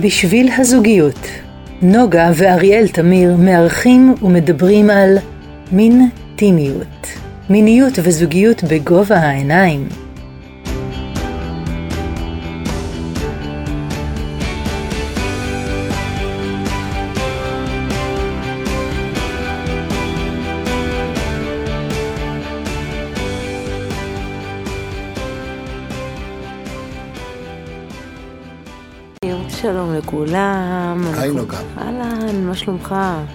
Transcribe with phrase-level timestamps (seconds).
[0.00, 1.28] בשביל הזוגיות,
[1.82, 5.18] נוגה ואריאל תמיר מארחים ומדברים על
[5.72, 7.06] מין טימיות,
[7.50, 9.88] מיניות וזוגיות בגובה העיניים.
[30.34, 31.14] שלום.
[31.14, 31.60] היי נוגה.
[31.78, 32.94] אהלן, מה שלומך?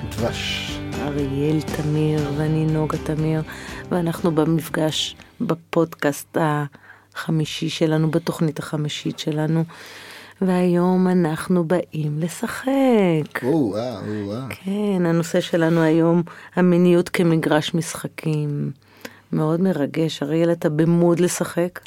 [0.10, 0.72] דבש.
[1.02, 3.42] אריאל תמיר ואני נוגה תמיר,
[3.92, 6.38] ואנחנו במפגש בפודקאסט
[7.16, 9.64] החמישי שלנו, בתוכנית החמישית שלנו,
[10.42, 13.44] והיום אנחנו באים לשחק.
[13.44, 14.48] או אה, או אה.
[14.50, 16.24] כן, הנושא שלנו היום,
[16.56, 18.72] המיניות כמגרש משחקים.
[19.32, 20.24] מאוד מרגש.
[20.24, 21.80] אריאל, אתה במוד לשחק?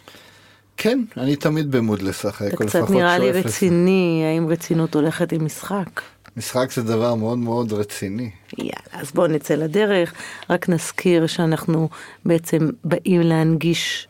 [0.77, 2.55] כן, אני תמיד במוד לשחק.
[2.55, 6.01] אתה קצת נראה לי רציני, האם רצינות הולכת עם משחק?
[6.37, 8.31] משחק זה דבר מאוד מאוד רציני.
[8.59, 10.15] יאללה, אז בואו נצא לדרך.
[10.51, 11.89] רק נזכיר שאנחנו
[12.25, 14.09] בעצם באים להנגיש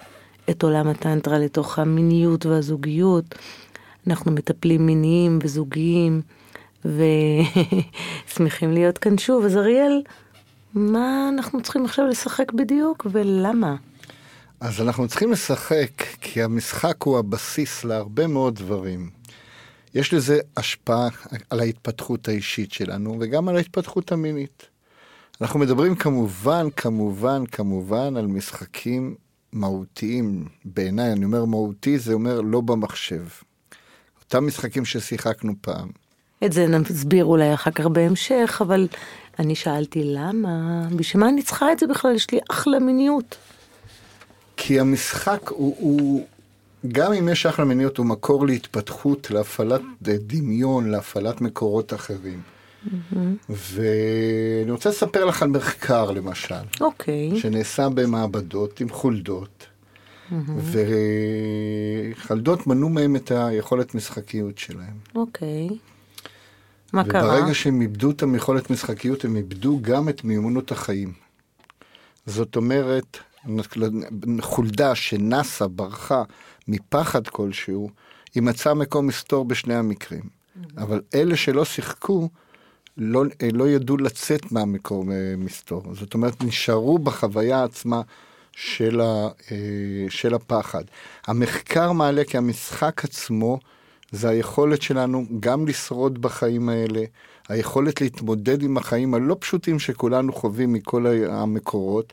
[0.50, 3.34] את עולם הטנטרה לתוך המיניות והזוגיות.
[4.06, 6.22] אנחנו מטפלים מיניים וזוגיים,
[6.84, 9.44] ושמחים להיות כאן שוב.
[9.44, 10.02] אז אריאל,
[10.74, 13.74] מה אנחנו צריכים עכשיו לשחק בדיוק ולמה?
[14.62, 19.10] אז אנחנו צריכים לשחק, כי המשחק הוא הבסיס להרבה מאוד דברים.
[19.94, 21.08] יש לזה השפעה
[21.50, 24.66] על ההתפתחות האישית שלנו וגם על ההתפתחות המינית.
[25.40, 29.14] אנחנו מדברים כמובן, כמובן, כמובן על משחקים
[29.52, 30.48] מהותיים.
[30.64, 33.24] בעיניי, אני אומר מהותי, זה אומר לא במחשב.
[34.24, 35.88] אותם משחקים ששיחקנו פעם.
[36.44, 38.88] את זה נסביר אולי אחר כך בהמשך, אבל
[39.38, 42.14] אני שאלתי למה, בשביל מה אני צריכה את זה בכלל?
[42.14, 43.36] יש לי אחלה מיניות.
[44.64, 46.26] כי המשחק הוא, הוא,
[46.88, 52.42] גם אם יש אחלה מיניות, הוא מקור להתפתחות, להפעלת דמיון, להפעלת מקורות אחרים.
[52.42, 53.16] Mm-hmm.
[53.48, 57.32] ואני רוצה לספר לך על מחקר למשל, אוקיי.
[57.32, 57.36] Okay.
[57.36, 59.66] שנעשה במעבדות עם חולדות,
[60.30, 60.34] mm-hmm.
[62.16, 64.96] וחלדות מנעו מהם את היכולת משחקיות שלהם.
[65.14, 65.68] אוקיי.
[65.68, 65.74] Okay.
[66.92, 67.38] מה וברגע קרה?
[67.38, 71.12] וברגע שהם איבדו את היכולת משחקיות, הם איבדו גם את מיומנות החיים.
[72.26, 73.18] זאת אומרת,
[74.40, 76.22] חולדה שנסה, ברחה
[76.68, 77.90] מפחד כלשהו,
[78.34, 80.42] היא מצאה מקום מסתור בשני המקרים.
[80.76, 82.28] אבל אלה שלא שיחקו,
[82.96, 85.82] לא, לא ידעו לצאת מהמקום אה, מסתור.
[85.92, 88.02] זאת אומרת, נשארו בחוויה עצמה
[88.52, 90.84] של, ה, אה, של הפחד.
[91.26, 93.58] המחקר מעלה כי המשחק עצמו
[94.12, 97.04] זה היכולת שלנו גם לשרוד בחיים האלה,
[97.48, 102.12] היכולת להתמודד עם החיים הלא פשוטים שכולנו חווים מכל המקורות,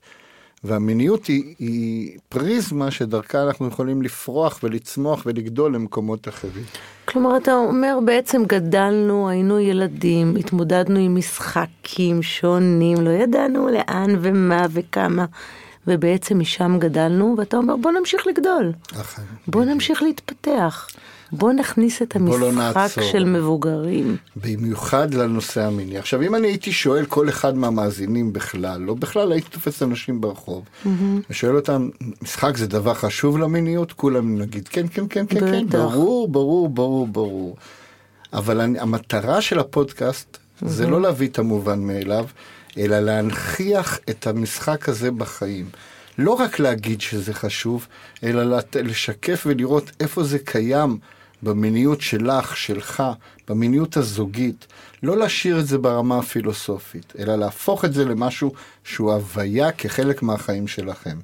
[0.64, 6.64] והמיניות היא, היא פריזמה שדרכה אנחנו יכולים לפרוח ולצמוח ולגדול למקומות אחרים.
[7.06, 14.66] כלומר, אתה אומר בעצם גדלנו, היינו ילדים, התמודדנו עם משחקים שונים, לא ידענו לאן ומה
[14.70, 15.25] וכמה,
[15.88, 18.72] ובעצם משם גדלנו, ואתה אומר בוא נמשיך לגדול.
[19.02, 19.22] אכן.
[19.47, 20.88] בוא נמשיך להתפתח.
[21.31, 24.17] בוא נכניס את לא המשחק לא של מבוגרים.
[24.35, 25.97] במיוחד לנושא המיני.
[25.97, 30.63] עכשיו, אם אני הייתי שואל כל אחד מהמאזינים בכלל, לא בכלל הייתי תופס אנשים ברחוב,
[30.66, 30.90] mm-hmm.
[31.29, 31.90] ושואל אותם,
[32.22, 33.94] משחק זה דבר חשוב למיניות?
[33.94, 37.57] כולם נגיד, כן, כן, כן, כן, כן, ברור, ברור, ברור, ברור.
[38.34, 40.67] אבל אני, המטרה של הפודקאסט mm-hmm.
[40.67, 42.25] זה לא להביא את המובן מאליו,
[42.78, 45.66] אלא להנכיח את המשחק הזה בחיים.
[46.17, 47.88] לא רק להגיד שזה חשוב,
[48.23, 50.97] אלא לשקף ולראות איפה זה קיים
[51.44, 53.03] במיניות שלך, שלך,
[53.47, 54.67] במיניות הזוגית,
[55.03, 58.51] לא להשאיר את זה ברמה הפילוסופית, אלא להפוך את זה למשהו
[58.83, 61.17] שהוא הוויה כחלק מהחיים שלכם.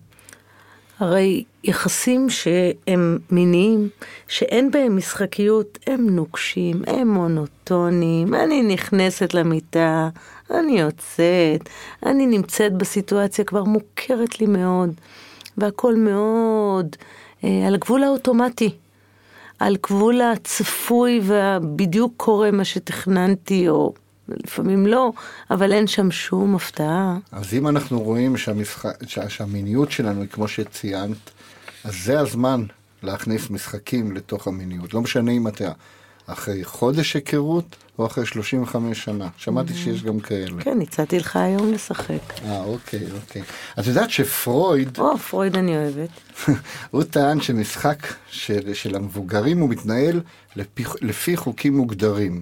[0.99, 3.89] הרי יחסים שהם מיניים,
[4.27, 10.09] שאין בהם משחקיות, הם נוקשים, הם מונוטונים, אני נכנסת למיטה,
[10.51, 11.69] אני יוצאת,
[12.05, 14.89] אני נמצאת בסיטואציה כבר מוכרת לי מאוד,
[15.57, 16.95] והכל מאוד
[17.43, 18.69] אה, על הגבול האוטומטי.
[19.59, 23.93] על גבול הצפוי ובדיוק קורה מה שתכננתי, או
[24.27, 25.11] לפעמים לא,
[25.51, 27.17] אבל אין שם שום הפתעה.
[27.31, 28.91] אז אם אנחנו רואים שהמשחק,
[29.27, 31.17] שהמיניות שלנו היא כמו שציינת,
[31.83, 32.63] אז זה הזמן
[33.03, 34.93] להכניס משחקים לתוך המיניות.
[34.93, 35.71] לא משנה אם אתה
[36.27, 39.27] אחרי חודש היכרות או אחרי 35 שנה.
[39.37, 39.75] שמעתי mm.
[39.75, 40.61] שיש גם כאלה.
[40.61, 42.33] כן, הצעתי לך היום לשחק.
[42.45, 43.41] אה, אוקיי, אוקיי.
[43.79, 44.97] את יודעת שפרויד...
[44.99, 46.09] או, פרויד אני אוהבת.
[46.91, 50.21] הוא טען שמשחק של, של המבוגרים הוא מתנהל
[50.55, 52.41] לפי, לפי חוקים מוגדרים.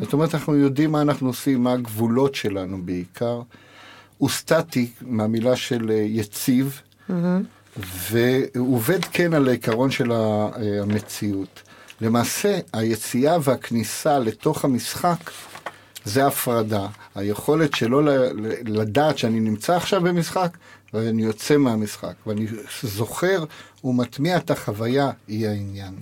[0.00, 3.40] זאת אומרת, אנחנו יודעים מה אנחנו עושים, מה הגבולות שלנו בעיקר.
[4.18, 6.80] הוא סטטי, מהמילה של אה, יציב,
[7.10, 7.12] mm-hmm.
[8.10, 10.48] והוא עובד כן על העיקרון של אה,
[10.82, 11.62] המציאות.
[12.00, 15.30] למעשה, היציאה והכניסה לתוך המשחק
[16.04, 16.86] זה הפרדה.
[17.14, 18.02] היכולת שלא
[18.64, 20.56] לדעת שאני נמצא עכשיו במשחק,
[20.94, 22.46] ואני יוצא מהמשחק, ואני
[22.82, 23.44] זוכר
[23.84, 25.94] ומטמיע את החוויה, היא העניין.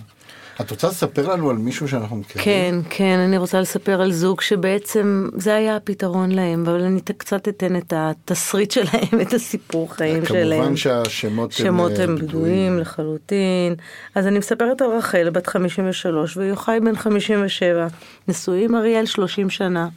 [0.61, 2.45] את רוצה לספר לנו על מישהו שאנחנו מכירים?
[2.45, 7.47] כן, כן, אני רוצה לספר על זוג שבעצם זה היה הפתרון להם, אבל אני קצת
[7.47, 10.59] אתן את התסריט שלהם, את הסיפור חיים שלהם.
[10.59, 13.75] כמובן שהשמות הם, שמות אה, הם בדויים לחלוטין.
[14.15, 17.87] אז אני מספרת על רחל, בת 53, ויוחאי בן 57.
[18.27, 19.87] נשואים אריאל 30 שנה.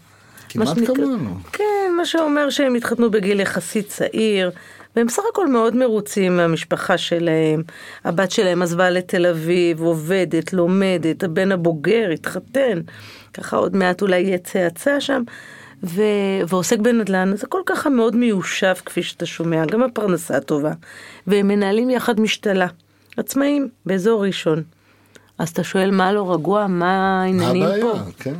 [0.49, 1.35] כמעט מה שנקרא- כמונו.
[1.53, 1.65] כן,
[1.97, 4.50] מה שאומר שהם התחתנו בגיל יחסית צעיר,
[4.97, 7.62] והם בסך הכל מאוד מרוצים מהמשפחה שלהם.
[8.05, 12.81] הבת שלהם עזבה לתל אביב, עובדת, לומדת, הבן הבוגר התחתן,
[13.35, 15.23] ככה עוד מעט אולי יהיה צאצא שם.
[15.85, 16.03] ו...
[16.49, 20.73] ועוסק בנדל"ן, זה כל ככה מאוד מיושב כפי שאתה שומע, גם הפרנסה טובה.
[21.27, 22.67] והם מנהלים יחד משתלה,
[23.17, 24.62] עצמאים, באזור ראשון.
[25.39, 27.83] אז אתה שואל מה לא רגוע, מה מה העניינים הבעיה?
[27.83, 27.93] פה?
[28.19, 28.35] כן.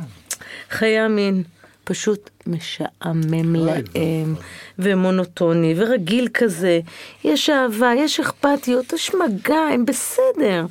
[0.69, 1.43] חיי המין
[1.89, 4.35] פשוט משעמם להם,
[4.79, 6.79] ומונוטוני, ורגיל כזה.
[7.23, 10.65] יש אהבה, יש אכפתיות, יש מגע, הם בסדר.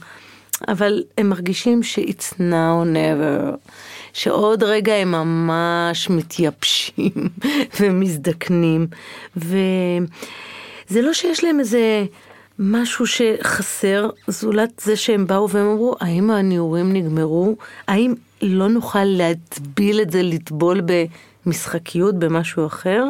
[0.69, 3.70] אבל הם מרגישים ש-it's now never,
[4.12, 7.29] שעוד רגע הם ממש מתייבשים
[7.81, 8.87] ומזדקנים,
[9.37, 12.05] וזה לא שיש להם איזה
[12.59, 17.56] משהו שחסר, זולת זה שהם באו והם אמרו, האם הנעורים נגמרו?
[17.88, 20.81] האם לא נוכל להטביל את זה, לטבול
[21.46, 23.05] במשחקיות, במשהו אחר?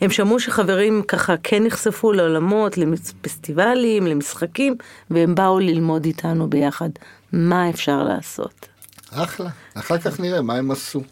[0.00, 4.76] הם שמעו שחברים ככה כן נחשפו לעולמות, לפסטיבלים, למשחקים,
[5.10, 6.90] והם באו ללמוד איתנו ביחד
[7.32, 8.68] מה אפשר לעשות.
[9.10, 11.02] אחלה, אחר כך נראה מה הם עשו.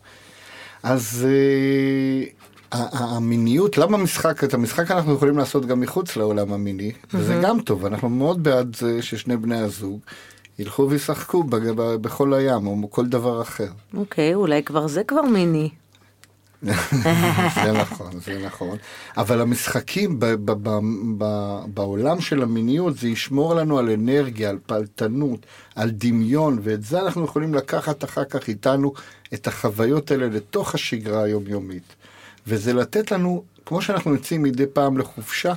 [0.82, 2.24] אז אה,
[2.72, 7.86] המיניות, למה משחק, את המשחק אנחנו יכולים לעשות גם מחוץ לעולם המיני, וזה גם טוב,
[7.86, 10.00] אנחנו מאוד בעד זה ששני בני הזוג
[10.58, 11.44] ילכו וישחקו
[12.00, 13.68] בכל הים או כל דבר אחר.
[13.94, 15.70] אוקיי, אולי כבר זה כבר מיני.
[16.62, 18.78] זה נכון, זה נכון.
[19.16, 20.78] אבל המשחקים ב- ב- ב-
[21.18, 27.00] ב- בעולם של המיניות זה ישמור לנו על אנרגיה, על פעלתנות, על דמיון, ואת זה
[27.00, 28.92] אנחנו יכולים לקחת אחר כך איתנו
[29.34, 31.94] את החוויות האלה לתוך השגרה היומיומית.
[32.46, 35.54] וזה לתת לנו, כמו שאנחנו יוצאים מדי פעם לחופשה,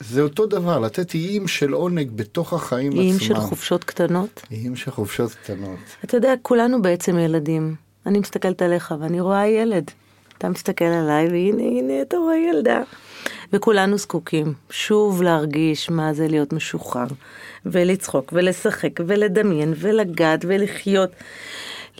[0.00, 3.00] זה אותו דבר, לתת איים של עונג בתוך החיים עצמם.
[3.00, 4.42] איים של חופשות קטנות.
[4.50, 5.78] איים של חופשות קטנות.
[6.04, 7.74] אתה יודע, כולנו בעצם ילדים.
[8.06, 9.90] אני מסתכלת עליך ואני רואה ילד.
[10.38, 12.82] אתה מסתכל עליי והנה, הנה, אתה רואה ילדה.
[13.52, 17.06] וכולנו זקוקים שוב להרגיש מה זה להיות משוחרר,
[17.66, 21.10] ולצחוק, ולשחק, ולדמיין, ולגעת, ולחיות.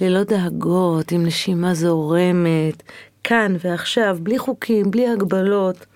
[0.00, 2.82] ללא דאגות, עם נשימה זורמת,
[3.24, 5.86] כאן ועכשיו, בלי חוקים, בלי הגבלות.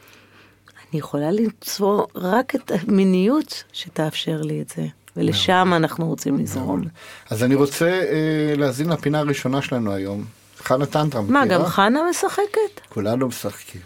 [0.92, 4.86] אני יכולה למצוא רק את המיניות שתאפשר לי את זה,
[5.16, 6.82] ולשם אנחנו רוצים לזרום.
[7.30, 10.24] אז אני רוצה אה, להאזין לפינה הראשונה שלנו היום.
[10.58, 11.40] חנה טנטרה, מכירה?
[11.40, 12.80] מה, גם חנה משחקת?
[12.88, 13.80] כולנו משחקים.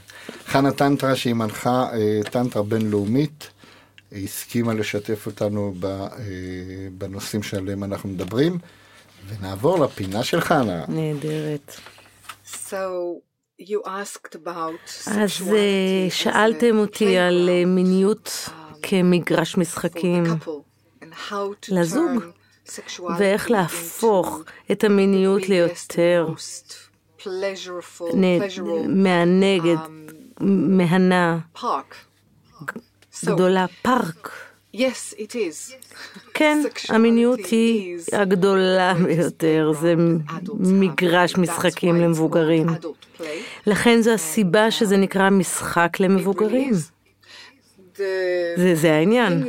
[0.47, 3.51] חנה טנטרה שהיא מנחה אה, טנטרה בינלאומית,
[4.11, 6.09] היא הסכימה לשתף אותנו ב, אה,
[6.99, 8.59] בנושאים שעליהם אנחנו מדברים,
[9.29, 10.85] ונעבור לפינה של חנה.
[10.89, 11.77] נהדרת.
[12.47, 12.75] So
[13.69, 18.49] you asked about אז sexuality אה, שאלתם אותי על אה, מיניות
[18.83, 20.25] כמגרש משחקים,
[21.69, 22.23] לזוג,
[23.19, 24.41] ואיך להפוך
[24.73, 26.27] את המיניות ליותר
[28.89, 31.39] מענגת, um, מהנה,
[33.25, 34.52] גדולה, פארק.
[34.75, 35.75] Yes, it is.
[36.35, 39.95] כן, המיניות היא הגדולה ביותר, זה
[40.59, 42.67] מגרש משחקים למבוגרים.
[43.67, 46.73] לכן זו הסיבה שזה נקרא משחק למבוגרים.
[48.57, 49.45] זה, זה העניין.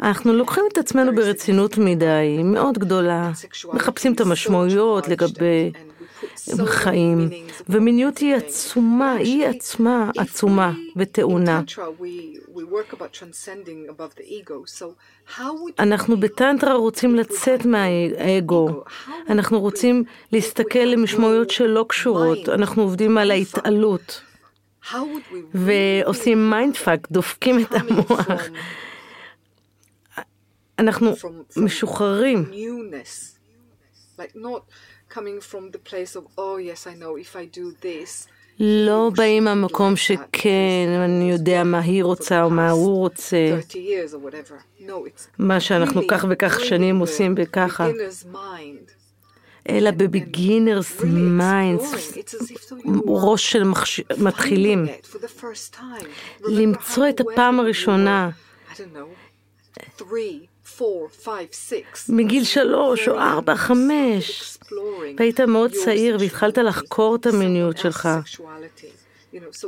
[0.00, 3.30] אנחנו לוקחים את עצמנו ברצינות מדי, מאוד גדולה.
[3.72, 5.72] מחפשים את המשמעויות לגבי
[6.66, 7.28] חיים,
[7.68, 11.62] ומיניות היא עצומה, היא עצמה עצומה וטעונה.
[15.78, 18.84] אנחנו בטנטרה רוצים לצאת מהאגו,
[19.28, 24.20] אנחנו רוצים להסתכל למשמעויות שלא קשורות, אנחנו עובדים על ההתעלות,
[25.54, 28.26] ועושים mind fuck, דופקים את המוח.
[30.78, 31.12] אנחנו
[31.56, 32.44] משוחררים.
[38.60, 43.58] לא באים מהמקום שכן, אני יודע מה היא רוצה או מה הוא רוצה,
[45.38, 47.88] מה שאנחנו כך וכך שנים עושים וככה,
[49.68, 52.14] אלא ב beginner's minds,
[53.06, 54.00] ראש של מחש...
[54.18, 54.86] מתחילים,
[56.44, 58.30] למצוא את הפעם הראשונה.
[62.08, 64.58] מגיל שלוש או ארבע, חמש.
[65.18, 68.08] והיית מאוד צעיר והתחלת לחקור את המיניות שלך.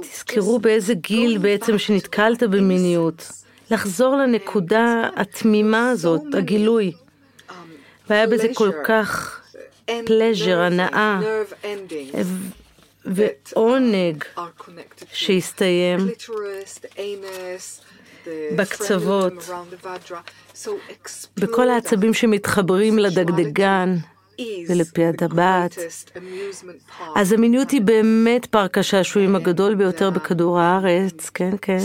[0.01, 3.33] תזכרו באיזה גיל בעצם שנתקלת במיניות.
[3.71, 6.93] לחזור לנקודה התמימה הזאת, הגילוי.
[8.11, 9.41] והיה בזה כל כך
[10.07, 11.21] פלז'ר, הנאה
[13.05, 14.25] ועונג
[15.13, 15.99] שהסתיים
[18.57, 19.33] בקצוות,
[21.37, 23.97] בכל העצבים שמתחברים לדגדגן
[24.69, 25.79] ולפי הטבעת.
[27.17, 31.79] אז המיניות היא באמת פארק השעשועים הגדול ביותר בכדור הארץ, כן, כן.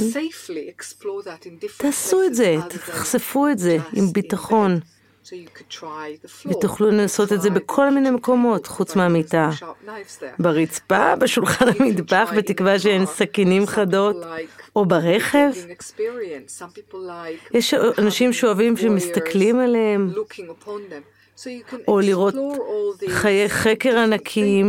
[1.77, 4.79] תעשו את זה, תחשפו את זה עם ביטחון.
[6.45, 9.49] ותוכלו לנסות את זה בכל מיני מקומות חוץ מהמיטה.
[10.39, 14.15] ברצפה, בשולחן המטבח, בתקווה שאין סכינים חדות,
[14.75, 15.49] או ברכב.
[17.51, 20.11] יש אנשים שאוהבים שמסתכלים עליהם,
[21.87, 22.35] או לראות
[23.09, 24.67] חיי חקר ענקיים.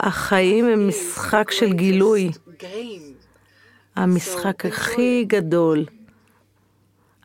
[0.00, 2.30] החיים הם משחק של גילוי.
[3.96, 5.84] המשחק הכי גדול.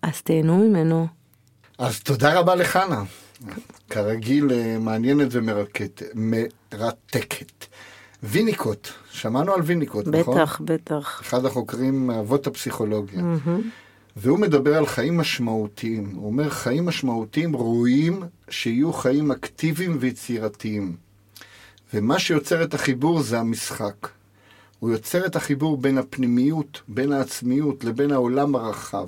[0.05, 1.07] אז תהנו ממנו.
[1.77, 3.03] אז תודה רבה לחנה.
[3.89, 6.01] כרגיל אה, מעניינת ומרתקת.
[8.23, 10.35] ויניקוט, שמענו על ויניקוט, בטח, נכון?
[10.35, 11.21] בטח, בטח.
[11.21, 13.21] אחד החוקרים מאבות הפסיכולוגיה.
[14.15, 16.11] והוא מדבר על חיים משמעותיים.
[16.15, 20.95] הוא אומר, חיים משמעותיים ראויים שיהיו חיים אקטיביים ויצירתיים.
[21.93, 24.07] ומה שיוצר את החיבור זה המשחק.
[24.79, 29.07] הוא יוצר את החיבור בין הפנימיות, בין העצמיות, לבין העולם הרחב.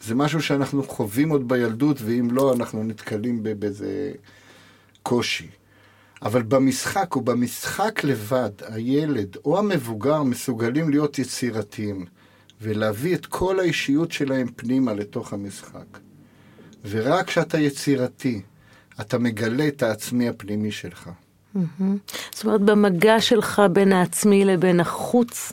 [0.00, 4.12] זה משהו שאנחנו חווים עוד בילדות, ואם לא, אנחנו נתקלים באיזה
[5.02, 5.48] קושי.
[6.22, 12.06] אבל במשחק, ובמשחק לבד, הילד או המבוגר מסוגלים להיות יצירתיים,
[12.60, 15.98] ולהביא את כל האישיות שלהם פנימה לתוך המשחק.
[16.88, 18.42] ורק כשאתה יצירתי,
[19.00, 21.10] אתה מגלה את העצמי הפנימי שלך.
[22.34, 25.52] זאת אומרת, במגע שלך בין העצמי לבין החוץ,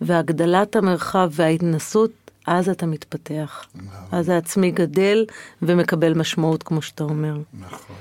[0.00, 3.64] והגדלת המרחב וההתנסות, אז אתה מתפתח.
[4.12, 5.26] אז העצמי גדל
[5.62, 7.36] ומקבל משמעות, כמו שאתה אומר.
[7.60, 7.96] נכון.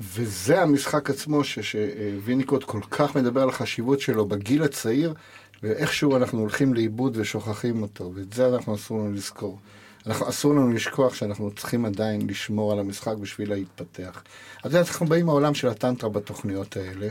[0.00, 5.14] וזה המשחק עצמו ש- שוויניקוט כל כך מדבר על החשיבות שלו בגיל הצעיר,
[5.62, 9.58] ואיכשהו אנחנו הולכים לאיבוד ושוכחים אותו, ואת זה אנחנו אסור לנו לזכור.
[10.06, 14.22] אנחנו, אסור לנו לשכוח שאנחנו צריכים עדיין לשמור על המשחק בשביל להתפתח.
[14.60, 17.08] את יודעת, אנחנו באים מהעולם של הטנטרה בתוכניות האלה,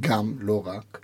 [0.00, 0.98] גם, לא רק,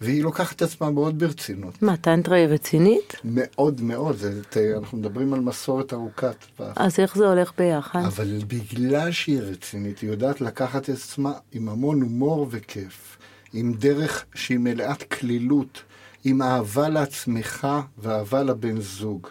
[0.00, 1.82] והיא לוקחת את עצמה מאוד ברצינות.
[1.82, 3.14] מה, טנטרה היא רצינית?
[3.24, 6.72] מאוד מאוד, זה, ת- אנחנו מדברים על מסורת ארוכת טווח.
[6.76, 8.00] אז איך זה הולך ביחד?
[8.04, 13.18] אבל בגלל שהיא רצינית, היא יודעת לקחת את עצמה עם המון הומור וכיף,
[13.52, 15.82] עם דרך שהיא מלאת כלילות,
[16.24, 17.66] עם אהבה לעצמך
[17.98, 19.26] ואהבה לבן זוג.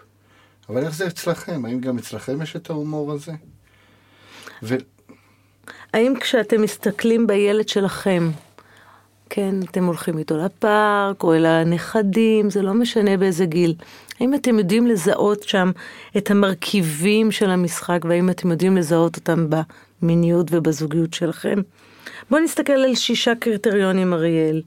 [0.69, 1.65] אבל איך זה אצלכם?
[1.65, 3.31] האם גם אצלכם יש את ההומור הזה?
[4.63, 4.75] ו...
[5.93, 8.29] האם כשאתם מסתכלים בילד שלכם,
[9.29, 13.73] כן, אתם הולכים איתו לפארק או אל הנכדים, זה לא משנה באיזה גיל.
[14.19, 15.71] האם אתם יודעים לזהות שם
[16.17, 19.47] את המרכיבים של המשחק, והאם אתם יודעים לזהות אותם
[20.01, 21.61] במיניות ובזוגיות שלכם?
[22.29, 24.61] בואו נסתכל על שישה קריטריונים, אריאל.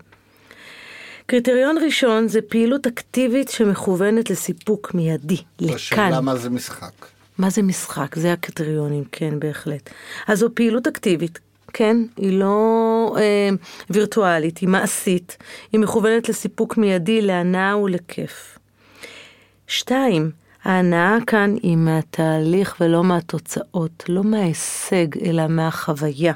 [1.27, 5.75] קריטריון ראשון זה פעילות אקטיבית שמכוונת לסיפוק מיידי, לכאן.
[5.75, 7.07] השאלה מה זה משחק.
[7.39, 8.17] מה זה משחק?
[8.17, 9.91] זה הקריטריונים, כן, בהחלט.
[10.27, 11.39] אז זו פעילות אקטיבית,
[11.73, 11.97] כן?
[12.17, 13.49] היא לא אה,
[13.91, 15.37] וירטואלית, היא מעשית,
[15.73, 18.59] היא מכוונת לסיפוק מיידי, להנאה ולכיף.
[19.67, 20.31] שתיים,
[20.65, 26.33] ההנאה כאן היא מהתהליך ולא מהתוצאות, לא מההישג, אלא מהחוויה.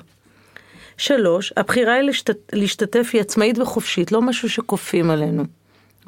[0.96, 5.44] שלוש, הבחירה היא להשתת, להשתתף היא עצמאית וחופשית, לא משהו שכופים עלינו,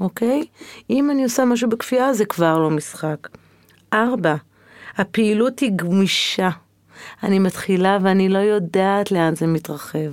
[0.01, 0.45] אוקיי?
[0.91, 3.29] אם אני עושה משהו בכפייה זה כבר לא משחק.
[3.93, 4.35] ארבע,
[4.97, 6.51] הפעילות היא גמישה.
[7.23, 10.13] אני מתחילה ואני לא יודעת לאן זה מתרחב.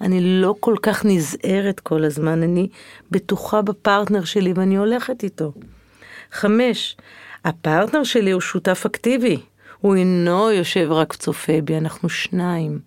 [0.00, 2.68] אני לא כל כך נזהרת כל הזמן, אני
[3.10, 5.52] בטוחה בפרטנר שלי ואני הולכת איתו.
[6.32, 6.96] חמש,
[7.44, 9.40] הפרטנר שלי הוא שותף אקטיבי.
[9.80, 12.78] הוא אינו יושב רק צופה בי, אנחנו שניים.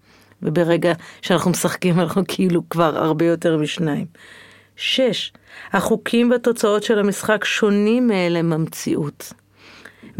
[0.41, 4.06] וברגע שאנחנו משחקים אנחנו כאילו כבר הרבה יותר משניים.
[4.75, 5.34] שש,
[5.74, 9.34] החוקים והתוצאות של המשחק שונים מאלה במציאות.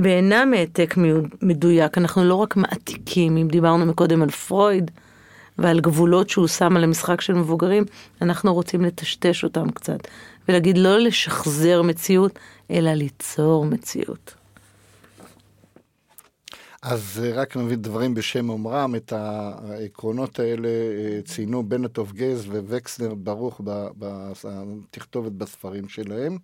[0.04, 0.96] ואינם העתק
[1.42, 4.92] מדויק, אנחנו לא רק מעתיקים, אם דיברנו מקודם על פרויד
[5.58, 7.86] ועל גבולות שהוא שם על המשחק של מבוגרים,
[8.22, 10.00] אנחנו רוצים לטשטש אותם קצת,
[10.48, 12.40] ולהגיד לא לשחזר מציאות,
[12.72, 14.34] אלא ליצור מציאות.
[16.82, 23.14] אז אה, רק נביא דברים בשם אומרם, את העקרונות האלה אה, ציינו בנטוב גז ווקסנר
[23.16, 23.62] ברוך
[23.98, 26.38] בתכתובת בספרים שלהם.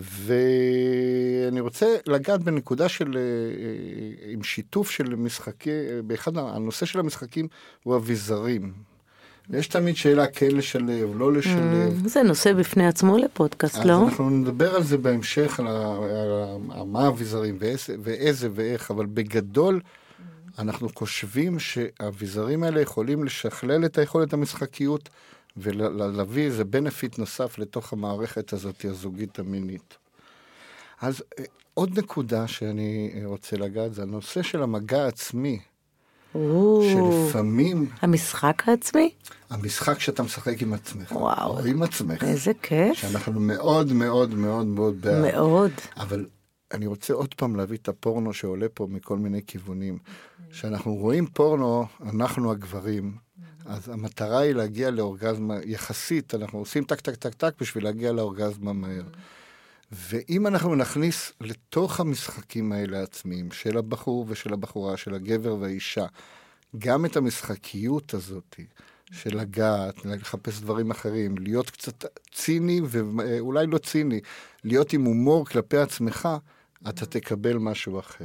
[0.00, 5.70] ואני רוצה לגעת בנקודה של, אה, אה, עם שיתוף של משחקי,
[6.06, 7.48] באחד, הנושא של המשחקים
[7.82, 8.72] הוא אביזרים.
[9.50, 12.02] ויש תמיד שאלה כן לשלב, לא לשלב.
[12.06, 14.04] זה נושא בפני עצמו לפודקאסט, אז לא?
[14.04, 15.66] אנחנו נדבר על זה בהמשך, על,
[16.86, 17.58] מה האביזרים
[18.02, 19.80] ואיזה ואיך, אבל בגדול
[20.58, 25.08] אנחנו חושבים שהאביזרים האלה יכולים לשכלל את היכולת המשחקיות
[25.58, 29.96] ולהביא איזה בנפיט נוסף לתוך המערכת הזאת הזוגית המינית.
[31.00, 35.60] אז אה, עוד נקודה שאני אה, רוצה לגעת זה הנושא של המגע העצמי,
[36.34, 39.10] או, שלפעמים המשחק העצמי?
[39.50, 41.58] המשחק שאתה משחק עם עצמך, וואו.
[41.58, 42.94] או עם עצמך, איזה כיף.
[42.94, 45.34] שאנחנו מאוד מאוד מאוד מאוד בעד.
[45.34, 45.72] מאוד.
[45.96, 46.26] אבל
[46.74, 49.98] אני רוצה עוד פעם להביא את הפורנו שעולה פה מכל מיני כיוונים.
[50.50, 53.16] כשאנחנו רואים פורנו, אנחנו הגברים,
[53.68, 58.72] אז המטרה היא להגיע לאורגזמה יחסית, אנחנו עושים טק טק טק טק בשביל להגיע לאורגזמה
[58.72, 59.02] מהר.
[59.92, 66.06] ואם אנחנו נכניס לתוך המשחקים האלה העצמיים, של הבחור ושל הבחורה, של הגבר והאישה,
[66.78, 68.60] גם את המשחקיות הזאת,
[69.10, 74.20] של לגעת, לחפש דברים אחרים, להיות קצת ציני ואולי לא ציני,
[74.64, 76.28] להיות עם הומור כלפי עצמך,
[76.88, 78.24] אתה תקבל משהו אחר.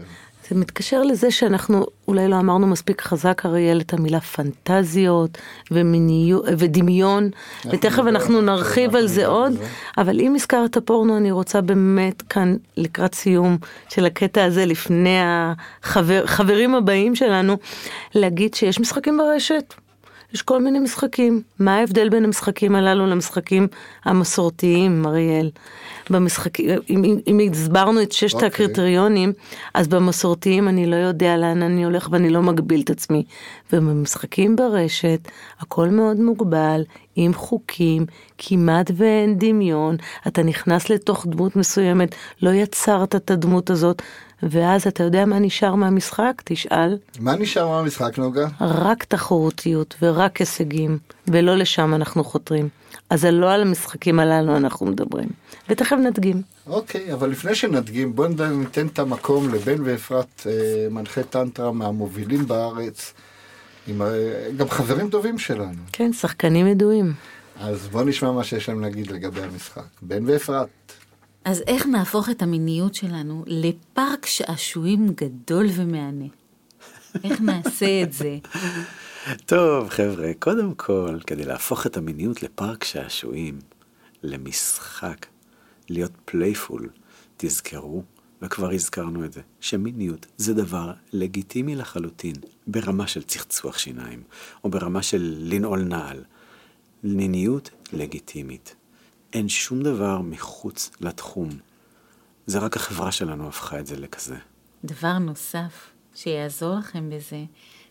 [0.50, 5.38] זה מתקשר לזה שאנחנו אולי לא אמרנו מספיק חזק, אריאל, את המילה פנטזיות
[5.72, 7.30] ומיניו, ודמיון,
[7.66, 9.54] ותכף נדבר- אנחנו נרחיב על זה עוד.
[9.98, 13.58] אבל אם הזכרת פורנו, אני רוצה באמת כאן, לקראת סיום
[13.90, 15.18] של הקטע הזה, לפני
[15.84, 17.58] החברים הבאים שלנו,
[18.16, 19.74] להגיד שיש משחקים ברשת.
[20.34, 21.42] יש כל מיני משחקים.
[21.60, 23.68] מה ההבדל בין המשחקים הללו למשחקים
[24.06, 25.50] המסורתיים, אריאל?
[26.10, 28.48] במשחקים, אם, אם, הסברנו את ששת אוקיי.
[28.48, 29.34] הקריטריונים,
[29.74, 33.24] אז במסורתיים אני לא יודע לאן אני הולך ואני לא מגביל את עצמי.
[33.74, 35.20] ובמשחקים ברשת,
[35.60, 36.84] הכל מאוד מוגבל,
[37.16, 38.06] עם חוקים,
[38.38, 39.96] כמעט ואין דמיון,
[40.28, 44.02] אתה נכנס לתוך דמות מסוימת, לא יצרת את הדמות הזאת,
[44.44, 46.42] ואז אתה יודע מה נשאר מהמשחק?
[46.46, 46.98] תשאל.
[47.20, 48.48] מה נשאר מהמשחק, נוגה?
[48.62, 52.70] רק תחרותיות ורק הישגים, ולא לשם אנחנו חותרים.
[53.14, 55.30] אז זה לא על המשחקים הללו אנחנו מדברים.
[55.70, 56.42] ותכף נדגים.
[56.68, 63.14] אוקיי, אבל לפני שנדגים, בואו ניתן את המקום לבן ואפרת, אה, מנחה טנטרה מהמובילים בארץ,
[63.88, 64.08] עם, אה,
[64.58, 65.82] גם חברים טובים שלנו.
[65.92, 67.14] כן, שחקנים ידועים.
[67.60, 69.88] אז בואו נשמע מה שיש להם להגיד לגבי המשחק.
[70.02, 70.68] בן ואפרת.
[71.46, 76.26] אז איך נהפוך את המיניות שלנו לפארק שעשועים גדול ומהנה?
[77.24, 78.38] איך נעשה את זה?
[79.46, 83.60] טוב, חבר'ה, קודם כל, כדי להפוך את המיניות לפארק שעשועים,
[84.24, 85.26] למשחק,
[85.90, 86.90] להיות playful,
[87.38, 88.04] תזכרו,
[88.42, 92.36] וכבר הזכרנו את זה, שמיניות זה דבר לגיטימי לחלוטין,
[92.68, 94.24] ברמה של צחצוח שיניים,
[94.64, 96.24] או ברמה של לנעול נעל.
[97.04, 98.76] מיניות לגיטימית.
[99.34, 101.50] אין שום דבר מחוץ לתחום.
[102.46, 104.38] זה רק החברה שלנו הפכה את זה לכזה.
[104.84, 107.44] דבר נוסף שיעזור לכם בזה,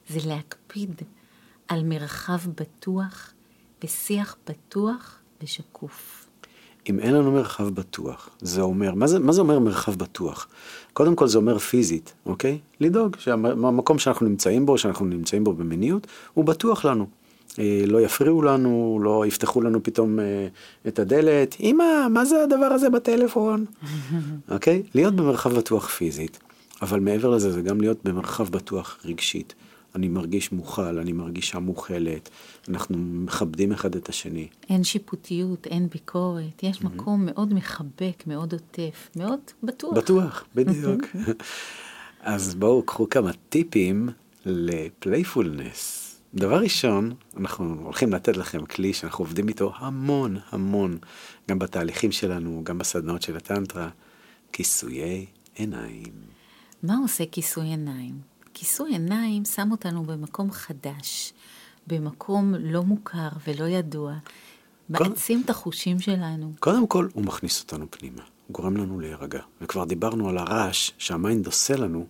[0.09, 1.03] זה להקפיד
[1.73, 3.33] על מרחב בטוח
[3.85, 6.27] ושיח פתוח ושקוף.
[6.91, 10.49] אם אין לנו מרחב בטוח, זה אומר, מה זה, מה זה אומר מרחב בטוח?
[10.93, 12.59] קודם כל זה אומר פיזית, אוקיי?
[12.81, 17.07] לדאוג שהמקום שאנחנו נמצאים בו, שאנחנו נמצאים בו במיניות, הוא בטוח לנו.
[17.59, 20.49] אה, לא יפריעו לנו, לא יפתחו לנו פתאום אה,
[20.89, 23.65] את הדלת, אמא, מה זה הדבר הזה בטלפון?
[24.51, 24.83] אוקיי?
[24.95, 26.39] להיות במרחב בטוח פיזית,
[26.83, 29.55] אבל מעבר לזה זה גם להיות במרחב בטוח רגשית.
[29.95, 32.31] אני מרגיש מוכל, אני מרגישה מוכלת,
[32.69, 34.49] אנחנו מכבדים אחד את השני.
[34.71, 39.93] אין שיפוטיות, אין ביקורת, יש מקום מאוד מחבק, מאוד עוטף, מאוד בטוח.
[39.95, 41.03] בטוח, בדיוק.
[42.21, 44.09] אז בואו קחו כמה טיפים
[44.47, 46.09] ל playfulness.
[46.35, 50.99] דבר ראשון, אנחנו הולכים לתת לכם כלי שאנחנו עובדים איתו המון המון,
[51.49, 53.89] גם בתהליכים שלנו, גם בסדנאות של הטנטרה,
[54.53, 56.13] כיסויי עיניים.
[56.83, 58.32] מה עושה כיסוי עיניים?
[58.55, 61.33] כיסוי עיניים שם אותנו במקום חדש,
[61.87, 64.15] במקום לא מוכר ולא ידוע,
[64.89, 66.53] מעצים את החושים שלנו.
[66.59, 69.41] קודם כל, הוא מכניס אותנו פנימה, הוא גורם לנו להירגע.
[69.61, 72.07] וכבר דיברנו על הרעש שה mind עושה לנו,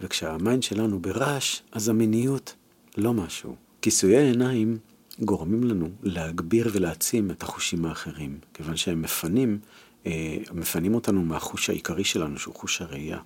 [0.00, 2.54] וכשהמיינד שלנו ברעש, אז המיניות
[2.96, 3.56] לא משהו.
[3.82, 4.78] כיסויי עיניים
[5.20, 9.58] גורמים לנו להגביר ולהעצים את החושים האחרים, כיוון שהם מפנים,
[10.06, 13.18] אה, מפנים אותנו מהחוש העיקרי שלנו, שהוא חוש הראייה.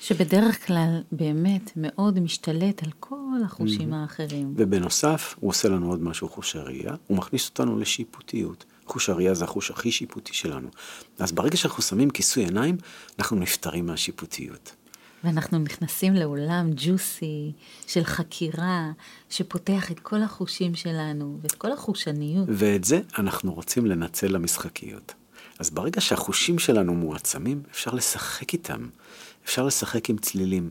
[0.00, 4.54] שבדרך כלל באמת מאוד משתלט על כל החושים האחרים.
[4.56, 8.64] ובנוסף, הוא עושה לנו עוד משהו, חוש הראייה, הוא מכניס אותנו לשיפוטיות.
[8.86, 10.68] חוש הראייה זה החוש הכי שיפוטי שלנו.
[11.18, 12.76] אז ברגע שאנחנו שמים כיסוי עיניים,
[13.18, 14.74] אנחנו נפטרים מהשיפוטיות.
[15.24, 17.52] ואנחנו נכנסים לעולם ג'וסי
[17.86, 18.90] של חקירה,
[19.30, 22.48] שפותח את כל החושים שלנו ואת כל החושניות.
[22.48, 25.14] ואת זה אנחנו רוצים לנצל למשחקיות.
[25.58, 28.88] אז ברגע שהחושים שלנו מועצמים, אפשר לשחק איתם.
[29.50, 30.70] אפשר לשחק עם צלילים.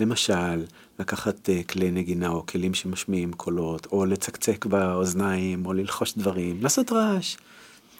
[0.00, 0.64] למשל,
[0.98, 6.92] לקחת uh, כלי נגינה או כלים שמשמיעים קולות, או לצקצק באוזניים, או ללחוש דברים, לעשות
[6.92, 7.36] רעש.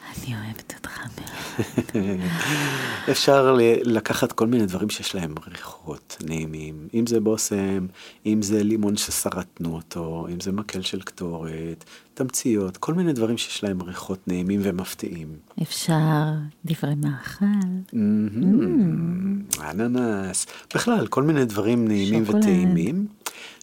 [0.06, 2.04] אני אוהבת אותך מאוד.
[3.10, 7.86] אפשר לקחת כל מיני דברים שיש להם ריחות נעימים, אם זה בושם,
[8.26, 13.64] אם זה לימון ששרטנו אותו, אם זה מקל של קטורת, תמציות, כל מיני דברים שיש
[13.64, 15.28] להם ריחות נעימים ומפתיעים.
[15.62, 16.32] אפשר
[16.64, 17.44] דברי מאכל,
[17.92, 22.24] מהמם, אננס, בכלל, כל מיני דברים נעימים.
[22.26, 23.06] וטעימים.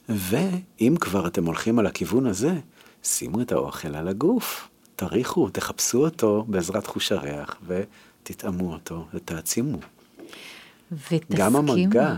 [0.10, 2.54] ואם כבר אתם הולכים על הכיוון הזה,
[3.04, 4.70] שימו את האוכל על הגוף.
[4.96, 9.78] תריחו, תחפשו אותו בעזרת חוש הריח ותטעמו אותו ותעצימו.
[10.92, 12.16] ותסכימו, גם המגע.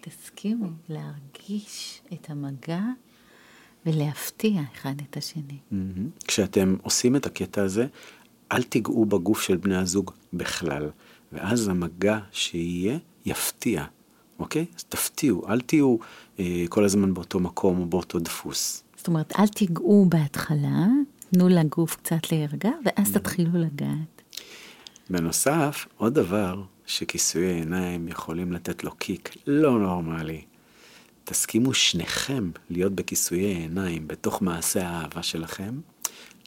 [0.00, 2.80] תסכימו להרגיש את המגע
[3.86, 5.58] ולהפתיע אחד את השני.
[5.70, 6.10] מהמם.
[6.26, 7.86] כשאתם עושים את הקטע הזה,
[8.52, 10.90] אל תיגעו בגוף של בני הזוג בכלל,
[11.32, 13.84] ואז המגע שיהיה יפתיע,
[14.38, 14.66] אוקיי?
[14.76, 15.96] אז תפתיעו, אל תהיו
[16.38, 18.84] אה, כל הזמן באותו מקום או באותו דפוס.
[18.96, 20.86] זאת אומרת, אל תיגעו בהתחלה,
[21.32, 24.22] תנו לגוף קצת להירגע, ואז תתחילו לגעת.
[25.10, 30.44] בנוסף, עוד דבר שכיסויי עיניים יכולים לתת לו קיק לא נורמלי.
[31.24, 35.80] תסכימו שניכם להיות בכיסויי עיניים בתוך מעשה האהבה שלכם,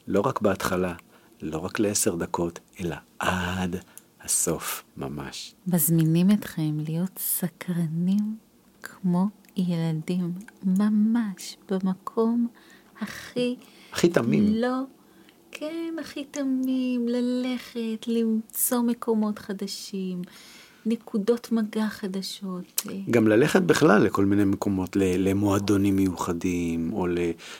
[0.08, 0.94] לא רק בהתחלה,
[1.42, 3.76] לא רק לעשר דקות, אלא עד
[4.20, 5.54] הסוף ממש.
[5.66, 8.36] מזמינים אתכם להיות סקרנים
[8.82, 12.48] כמו ילדים, ממש במקום
[13.00, 13.56] הכי...
[13.92, 14.54] הכי תמים.
[14.54, 14.76] לא,
[15.52, 20.22] כן, הכי תמים, ללכת, למצוא מקומות חדשים,
[20.86, 22.82] נקודות מגע חדשות.
[23.10, 27.06] גם ללכת בכלל לכל מיני מקומות, למועדונים מיוחדים, או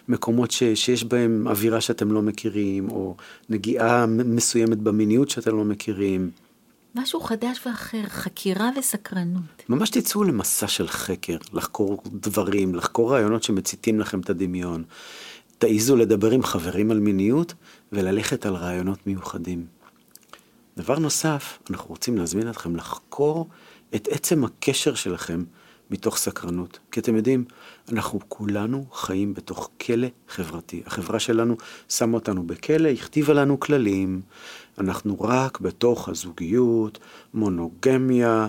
[0.09, 3.17] למקומות ש- שיש בהם אווירה שאתם לא מכירים, או
[3.49, 6.31] נגיעה מסוימת במיניות שאתם לא מכירים.
[6.95, 9.63] משהו חדש ואחר, חקירה וסקרנות.
[9.69, 14.85] ממש תצאו למסע של חקר, לחקור דברים, לחקור רעיונות שמציתים לכם את הדמיון.
[15.63, 17.55] תעיזו לדבר עם חברים על מיניות
[17.93, 19.67] וללכת על רעיונות מיוחדים.
[20.77, 23.49] דבר נוסף, אנחנו רוצים להזמין אתכם לחקור
[23.95, 25.45] את עצם הקשר שלכם
[25.91, 26.79] מתוך סקרנות.
[26.91, 27.45] כי אתם יודעים,
[27.93, 30.83] אנחנו כולנו חיים בתוך כלא חברתי.
[30.87, 31.57] החברה שלנו
[31.89, 34.21] שמה אותנו בכלא, הכתיבה לנו כללים.
[34.79, 36.99] אנחנו רק בתוך הזוגיות,
[37.35, 38.49] מונוגמיה.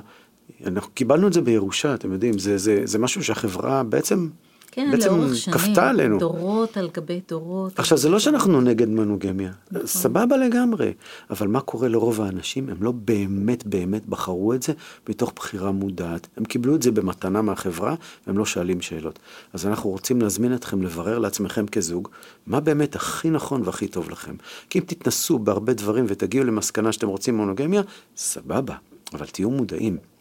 [0.66, 4.30] אנחנו קיבלנו את זה בירושה, אתם יודעים, זה, זה, זה משהו שהחברה בעצם,
[4.74, 6.20] כן, בעצם שנים, כפתה עלינו.
[6.20, 7.80] דורות על גבי דורות.
[7.80, 9.88] עכשיו, זה לא שאנחנו נגד מונוגמיה, נכון.
[9.88, 10.94] סבבה לגמרי,
[11.30, 12.70] אבל מה קורה לרוב האנשים?
[12.70, 14.74] הם לא באמת באמת בחרו את זה
[15.10, 16.28] מתוך בחירה מודעת.
[16.38, 17.96] הם קיבלו את זה במתנה מהחברה,
[18.28, 19.20] והם לא שואלים שאלות.
[19.54, 22.08] אז אנחנו רוצים להזמין אתכם לברר לעצמכם כזוג,
[22.48, 24.36] מה באמת הכי נכון והכי טוב לכם.
[24.70, 27.82] כי אם תתנסו בהרבה דברים ותגיעו למסקנה שאתם רוצים מונוגמיה,
[28.18, 28.76] סבבה,
[29.14, 30.13] אבל תהיו מודעים.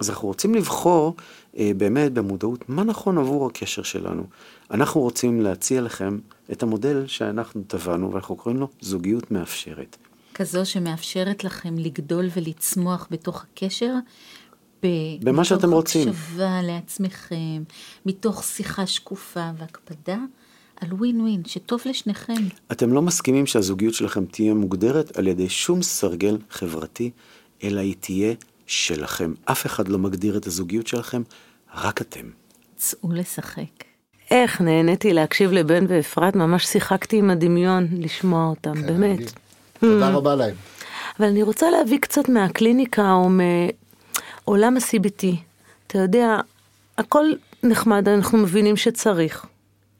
[0.00, 1.16] אז אנחנו רוצים לבחור
[1.58, 4.22] אה, באמת במודעות מה נכון עבור הקשר שלנו.
[4.70, 6.18] אנחנו רוצים להציע לכם
[6.52, 9.96] את המודל שאנחנו טבענו ואנחנו קוראים לו זוגיות מאפשרת.
[10.34, 13.94] כזו שמאפשרת לכם לגדול ולצמוח בתוך הקשר.
[14.82, 16.08] ב- במה שאתם רוצים.
[16.08, 17.62] מתוך הקשבה לעצמכם,
[18.06, 20.18] מתוך שיחה שקופה והקפדה
[20.80, 22.44] על ווין ווין, שטוב לשניכם.
[22.72, 27.10] אתם לא מסכימים שהזוגיות שלכם תהיה מוגדרת על ידי שום סרגל חברתי,
[27.62, 28.34] אלא היא תהיה
[28.68, 29.32] שלכם.
[29.44, 31.22] אף אחד לא מגדיר את הזוגיות שלכם,
[31.74, 32.26] רק אתם.
[32.76, 33.84] צאו לשחק.
[34.30, 39.18] איך נהניתי להקשיב לבן ואפרת, ממש שיחקתי עם הדמיון לשמוע אותם, כן, באמת.
[39.18, 39.28] מדהים.
[39.80, 40.54] תודה רבה להם.
[41.18, 43.28] אבל אני רוצה להביא קצת מהקליניקה או
[44.44, 45.26] מעולם ה-CBT.
[45.86, 46.40] אתה יודע,
[46.98, 47.24] הכל
[47.62, 49.46] נחמד, אנחנו מבינים שצריך.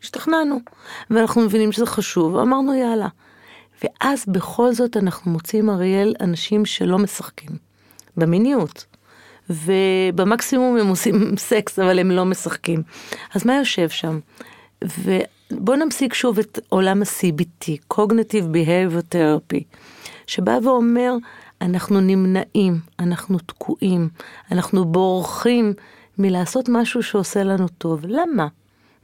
[0.02, 0.60] השתכנענו,
[1.10, 3.08] ואנחנו מבינים שזה חשוב, אמרנו יאללה.
[3.82, 7.67] ואז בכל זאת אנחנו מוצאים, אריאל, אנשים שלא משחקים.
[8.18, 8.86] במיניות.
[9.50, 12.82] ובמקסימום הם עושים סקס, אבל הם לא משחקים.
[13.34, 14.18] אז מה יושב שם?
[14.84, 19.76] ובואו נמשיג שוב את עולם ה-CBT, Cognitive Behavior Therapy,
[20.26, 21.14] שבא ואומר,
[21.60, 24.08] אנחנו נמנעים, אנחנו תקועים,
[24.52, 25.72] אנחנו בורחים
[26.18, 28.00] מלעשות משהו שעושה לנו טוב.
[28.04, 28.46] למה?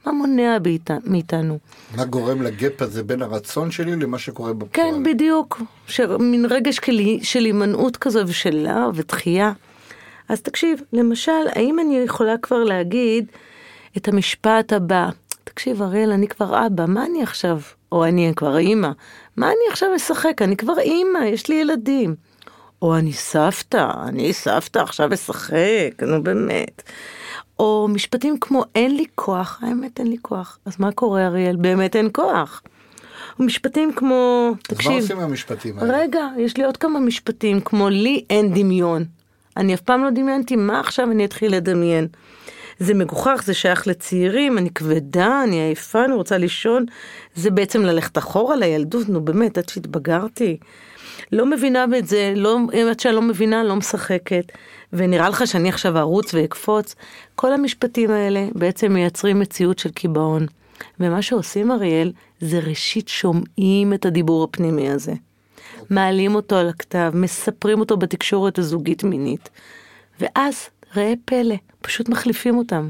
[0.05, 0.57] מה מונע
[1.05, 1.57] מאיתנו?
[1.95, 4.69] מה גורם לגאפ הזה בין הרצון שלי למה שקורה בפועל?
[4.73, 5.61] כן, בדיוק.
[5.87, 9.51] ש- מין רגש כלי- של הימנעות כזו ושל אה, ודחייה.
[10.29, 13.25] אז תקשיב, למשל, האם אני יכולה כבר להגיד
[13.97, 15.09] את המשפט הבא,
[15.43, 17.59] תקשיב, אריאל, אני כבר אבא, מה אני עכשיו?
[17.91, 18.89] או אני כבר אימא,
[19.37, 20.41] מה אני עכשיו אשחק?
[20.41, 22.15] אני כבר אימא, יש לי ילדים.
[22.81, 26.81] או אני סבתא, אני סבתא, עכשיו אשחק, נו באמת.
[27.59, 30.59] או משפטים כמו אין לי כוח, האמת אין לי כוח.
[30.65, 31.55] אז מה קורה אריאל?
[31.55, 32.61] באמת אין כוח.
[33.39, 35.97] משפטים כמו, אז מה תקשיב, עושים המשפטים האלה?
[35.97, 39.05] רגע, יש לי עוד כמה משפטים, כמו לי אין דמיון.
[39.57, 42.07] אני אף פעם לא דמיינתי, מה עכשיו אני אתחיל לדמיין?
[42.79, 46.85] זה מגוחך, זה שייך לצעירים, אני כבדה, אני עייפה, אני רוצה לישון.
[47.35, 50.57] זה בעצם ללכת אחורה לילדות, נו באמת, עד שהתבגרתי.
[51.31, 54.45] לא מבינה את זה, לא, עד שאני לא מבינה, לא משחקת.
[54.97, 56.95] ונראה לך שאני עכשיו ארוץ ואקפוץ.
[57.35, 60.45] כל המשפטים האלה בעצם מייצרים מציאות של קיבעון.
[60.99, 65.13] ומה שעושים אריאל, זה ראשית שומעים את הדיבור הפנימי הזה.
[65.89, 69.49] מעלים אותו על הכתב, מספרים אותו בתקשורת הזוגית מינית.
[70.19, 70.55] ואז,
[70.95, 72.89] ראה פלא, פשוט מחליפים אותם.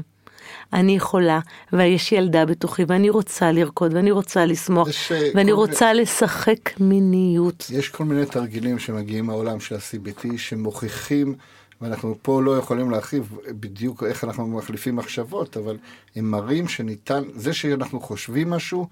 [0.72, 1.40] אני יכולה,
[1.72, 7.66] ויש ילדה בתוכי, ואני רוצה לרקוד, ואני רוצה לשמוח, אה, ואני רוצה לשחק מיניות.
[7.72, 11.34] יש כל מיני תרגילים שמגיעים מהעולם של ה-CBT שמוכיחים,
[11.80, 15.76] ואנחנו פה לא יכולים להרחיב בדיוק איך אנחנו מחליפים מחשבות, אבל
[16.16, 18.86] הם מראים שניתן, זה שאנחנו חושבים משהו,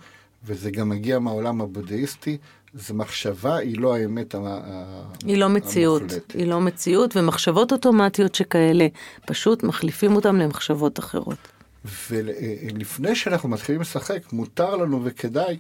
[0.46, 2.38] וזה גם מגיע מהעולם הבודהיסטי,
[2.74, 6.32] זה מחשבה, היא לא האמת ה- ה- היא לא מציאות, המוחלטת.
[6.32, 8.86] היא לא מציאות, ומחשבות אוטומטיות שכאלה,
[9.26, 11.38] פשוט מחליפים אותם למחשבות אחרות.
[12.10, 15.58] ולפני שאנחנו מתחילים לשחק, מותר לנו וכדאי,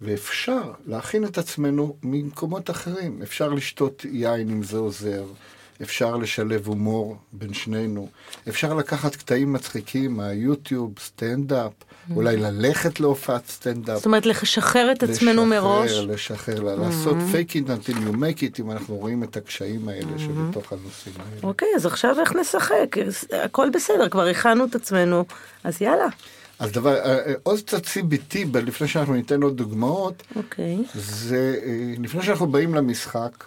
[0.00, 3.22] ואפשר להכין את עצמנו ממקומות אחרים.
[3.22, 5.24] אפשר לשתות יין אם זה עוזר,
[5.82, 8.08] אפשר לשלב הומור בין שנינו,
[8.48, 11.72] אפשר לקחת קטעים מצחיקים מהיוטיוב, סטנדאפ,
[12.14, 13.96] אולי ללכת להופעת סטנדאפ.
[13.96, 15.90] זאת אומרת, לשחרר את עצמנו מראש.
[15.90, 20.18] לשחרר, לשחרר, לעשות fake it until you make it, אם אנחנו רואים את הקשיים האלה
[20.18, 21.40] שבתוך הנושאים האלה.
[21.42, 22.96] אוקיי, אז עכשיו איך נשחק?
[23.44, 25.24] הכל בסדר, כבר הכנו את עצמנו,
[25.64, 26.08] אז יאללה.
[26.58, 30.78] אז דבר, אה, אה, עוד קצת CBT, לפני שאנחנו ניתן עוד דוגמאות, אוקיי.
[30.94, 33.44] זה אה, לפני שאנחנו באים למשחק,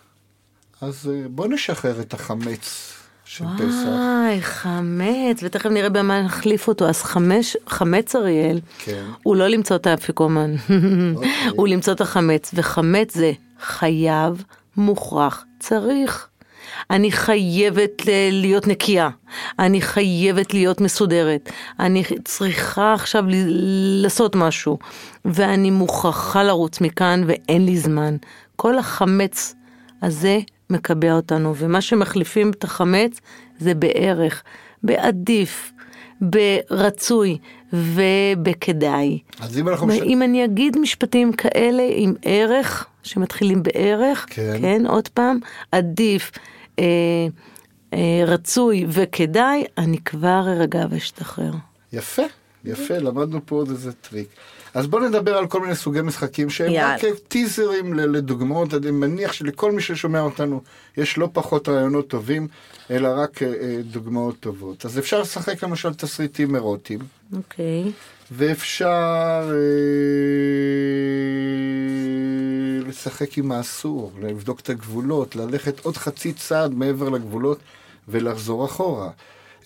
[0.81, 2.93] אז אה, בוא נשחרר את החמץ
[3.25, 3.87] של פסח.
[3.87, 6.87] וואי, חמץ, ותכף נראה במה נחליף אותו.
[6.89, 9.03] אז חמש, חמץ אריאל, כן.
[9.23, 10.55] הוא לא למצוא את האפיקומן,
[11.15, 11.31] אוקיי.
[11.55, 14.43] הוא למצוא את החמץ, וחמץ זה חייב,
[14.77, 16.27] מוכרח, צריך.
[16.89, 19.09] אני חייבת להיות נקייה,
[19.59, 24.77] אני חייבת להיות מסודרת, אני צריכה עכשיו ל- לעשות משהו,
[25.25, 28.17] ואני מוכרחה לרוץ מכאן ואין לי זמן.
[28.55, 29.55] כל החמץ
[30.01, 30.39] הזה
[30.71, 33.19] מקבע אותנו, ומה שמחליפים את החמץ
[33.59, 34.43] זה בערך,
[34.83, 35.71] בעדיף,
[36.21, 37.37] ברצוי
[37.73, 39.19] ובכדאי.
[39.39, 39.87] אז אם אנחנו...
[39.87, 44.57] מש- אם אני אגיד משפטים כאלה עם ערך, שמתחילים בערך, כן.
[44.61, 45.39] כן, עוד פעם,
[45.71, 46.31] עדיף,
[46.79, 46.83] אה,
[47.93, 51.51] אה, רצוי וכדאי, אני כבר ארגע ואשתחרר.
[51.93, 52.21] יפה,
[52.65, 54.27] יפה, למדנו פה עוד איזה טריק.
[54.73, 56.95] אז בואו נדבר על כל מיני סוגי משחקים שהם יאללה.
[56.95, 60.61] רק טיזרים לדוגמאות, אני מניח שלכל מי ששומע אותנו
[60.97, 62.47] יש לא פחות רעיונות טובים,
[62.91, 64.85] אלא רק אה, אה, דוגמאות טובות.
[64.85, 66.99] אז אפשר לשחק למשל תסריטים אירוטיים,
[67.37, 67.91] אוקיי.
[68.31, 69.55] ואפשר אה,
[72.87, 77.59] לשחק עם האסור, לבדוק את הגבולות, ללכת עוד חצי צעד מעבר לגבולות
[78.07, 79.09] ולחזור אחורה.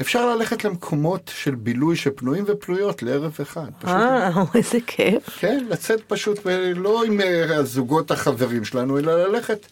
[0.01, 3.69] אפשר ללכת למקומות של בילוי שפנויים ופנויות לערב אחד.
[3.87, 5.29] אה, איזה כיף.
[5.39, 6.39] כן, לצאת פשוט,
[6.75, 9.65] לא עם אה, הזוגות החברים שלנו, אלא ללכת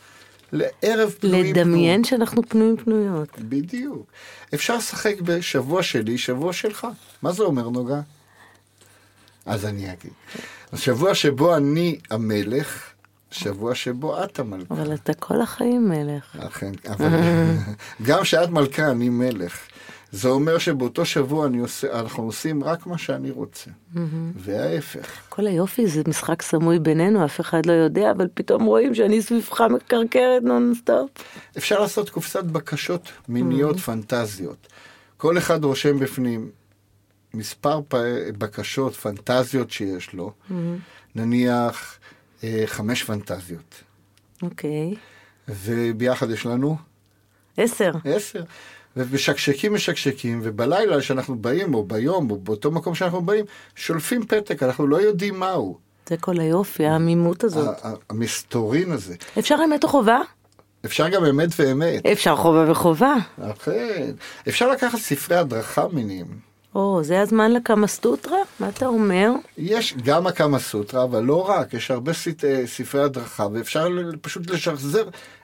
[0.52, 1.56] לערב פנויים.
[1.56, 3.30] לדמיין שאנחנו פנויים פנויות.
[3.40, 4.06] בדיוק.
[4.54, 6.88] אפשר לשחק בשבוע שלי, שבוע שלך.
[7.22, 8.02] מה זה אומר, נוגה?
[9.46, 10.12] אז אני אגיד.
[10.74, 12.84] השבוע שבו אני המלך,
[13.32, 14.74] שבוע שבו את המלכה.
[14.74, 16.36] אבל אתה כל החיים מלך.
[16.40, 17.08] אכן, אבל
[18.08, 19.60] גם כשאת מלכה, אני מלך.
[20.14, 23.72] זה אומר שבאותו שבוע עושה, אנחנו עושים רק מה שאני רוצה.
[24.36, 25.22] וההפך.
[25.30, 29.62] כל היופי זה משחק סמוי בינינו, אף אחד לא יודע, אבל פתאום רואים שאני סביבך
[29.62, 31.10] מקרקרת נונסטופ.
[31.58, 34.68] אפשר לעשות קופסת בקשות מיניות פנטזיות.
[35.18, 36.50] כל אחד רושם בפנים
[37.34, 37.96] מספר פ...
[38.38, 40.32] בקשות, פנטזיות שיש לו.
[41.16, 42.00] נניח
[42.44, 43.84] אה, חמש פנטזיות.
[44.42, 44.96] אוקיי.
[45.48, 46.78] וביחד יש לנו
[47.58, 47.92] עשר.
[48.06, 48.44] עשר.
[48.98, 54.88] ומשקשקים משקשקים, ובלילה שאנחנו באים, או ביום, או באותו מקום שאנחנו באים, שולפים פתק, אנחנו
[54.88, 55.78] לא יודעים מהו.
[56.10, 57.78] זה כל היופי, העמימות הזאת.
[58.10, 59.16] המסתורין הזה.
[59.40, 60.20] אפשר אמת או חובה?
[60.86, 62.06] אפשר גם אמת ואמת.
[62.06, 63.16] אפשר חובה וחובה.
[63.42, 64.12] אכן.
[64.48, 66.53] אפשר לקחת ספרי הדרכה מיניים.
[66.76, 68.38] או, זה הזמן לקמה סטוטרה?
[68.60, 69.32] מה אתה אומר?
[69.58, 73.88] יש גם הקמה סוטרה, אבל לא רק, יש הרבה סט- אה, ספרי הדרכה, ואפשר
[74.22, 75.04] פשוט לשחזר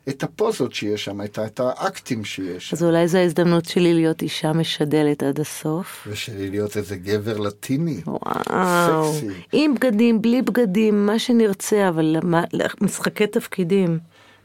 [0.10, 2.76] את הפוזות שיש שם, את, את האקטים שיש שם.
[2.76, 6.08] אז אולי זו ההזדמנות שלי להיות אישה משדלת עד הסוף.
[6.10, 8.02] ושלי להיות איזה גבר לטיני.
[8.08, 9.14] וואו.
[9.14, 9.28] סקסי.
[9.52, 12.44] עם בגדים, בלי בגדים, מה שנרצה, אבל למה-
[12.82, 14.00] משחקי תפקידים.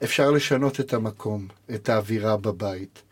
[0.05, 3.03] אפשר לשנות את המקום, את האווירה בבית.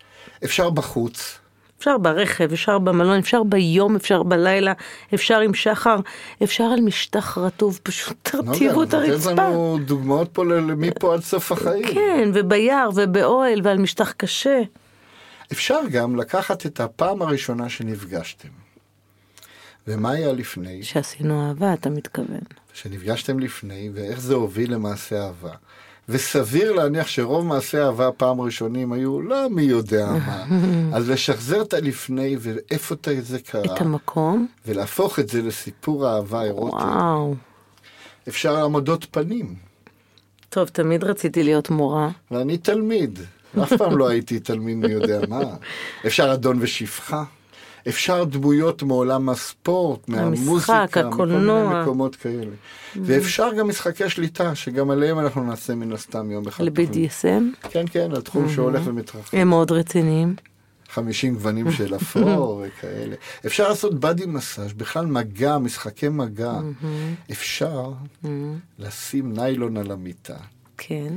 [0.45, 1.39] אפשר בחוץ.
[1.83, 4.73] אפשר ברכב, אפשר במלון, אפשר ביום, אפשר בלילה,
[5.14, 5.97] אפשר עם שחר,
[6.42, 9.33] אפשר על משטח רטוב, פשוט תרטיבו את נוגה, נותן הרצפה.
[9.33, 10.45] לנו דוגמאות פה
[10.77, 11.95] מפה עד סוף החיים.
[11.95, 14.61] כן, וביער ובאוהל ועל משטח קשה.
[15.53, 18.49] אפשר גם לקחת את הפעם הראשונה שנפגשתם.
[19.87, 20.83] ומה היה לפני?
[20.83, 22.40] שעשינו אהבה, אתה מתכוון.
[22.73, 25.53] שנפגשתם לפני, ואיך זה הוביל למעשה אהבה.
[26.12, 30.44] וסביר להניח שרוב מעשי האהבה הפעם הראשונים היו לא מי יודע מה.
[30.92, 36.77] אז לשחזר את הלפני ואיפה זה קרה, את המקום, ולהפוך את זה לסיפור אהבה אירוטי.
[36.77, 37.35] וואו.
[38.29, 39.55] אפשר העמדות פנים,
[40.48, 42.09] טוב, תמיד רציתי להיות מורה.
[42.31, 43.18] ואני תלמיד.
[43.62, 45.40] אף פעם לא הייתי תלמיד מי יודע מה.
[46.07, 47.25] אפשר אדון ושפחה.
[47.88, 51.62] אפשר דמויות מעולם הספורט, מהמוזיקה, המשחק, הקולנוע.
[51.62, 52.51] מכל מיני מקומות כאלה.
[52.97, 56.64] ואפשר גם משחקי שליטה, שגם עליהם אנחנו נעשה מן הסתם יום אחד.
[56.64, 59.37] ל-BDSM, כן, כן, על תחום שהולך ומתרחב.
[59.37, 60.35] הם מאוד רציניים.
[60.88, 63.16] 50 גוונים של אפור וכאלה.
[63.47, 66.53] אפשר לעשות בדי מסאז', בכלל מגע, משחקי מגע.
[67.31, 67.92] אפשר
[68.79, 70.37] לשים ניילון על המיטה,
[70.79, 71.14] כן,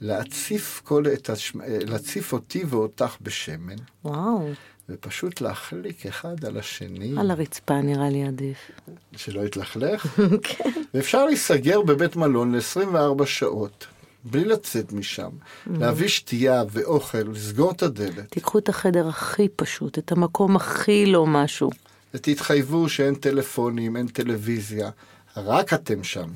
[0.00, 1.58] להציף, כל את השמ...
[1.66, 4.48] להציף אותי ואותך בשמן, וואו.
[4.88, 8.70] ופשוט להחליק אחד על השני, על הרצפה נראה לי עדיף.
[9.16, 10.06] שלא יתלכלך.
[10.42, 10.70] כן.
[10.94, 13.86] ואפשר להיסגר בבית מלון ל-24 שעות,
[14.24, 15.30] בלי לצאת משם,
[15.66, 21.26] להביא שתייה ואוכל, לסגור את הדלת, תיקחו את החדר הכי פשוט, את המקום הכי לא
[21.26, 21.70] משהו.
[22.14, 24.90] ותתחייבו שאין טלפונים, אין טלוויזיה,
[25.36, 26.28] רק אתם שם.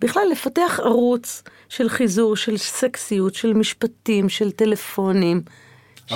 [0.00, 5.42] בכלל, לפתח ערוץ של חיזור, של סקסיות, של משפטים, של טלפונים.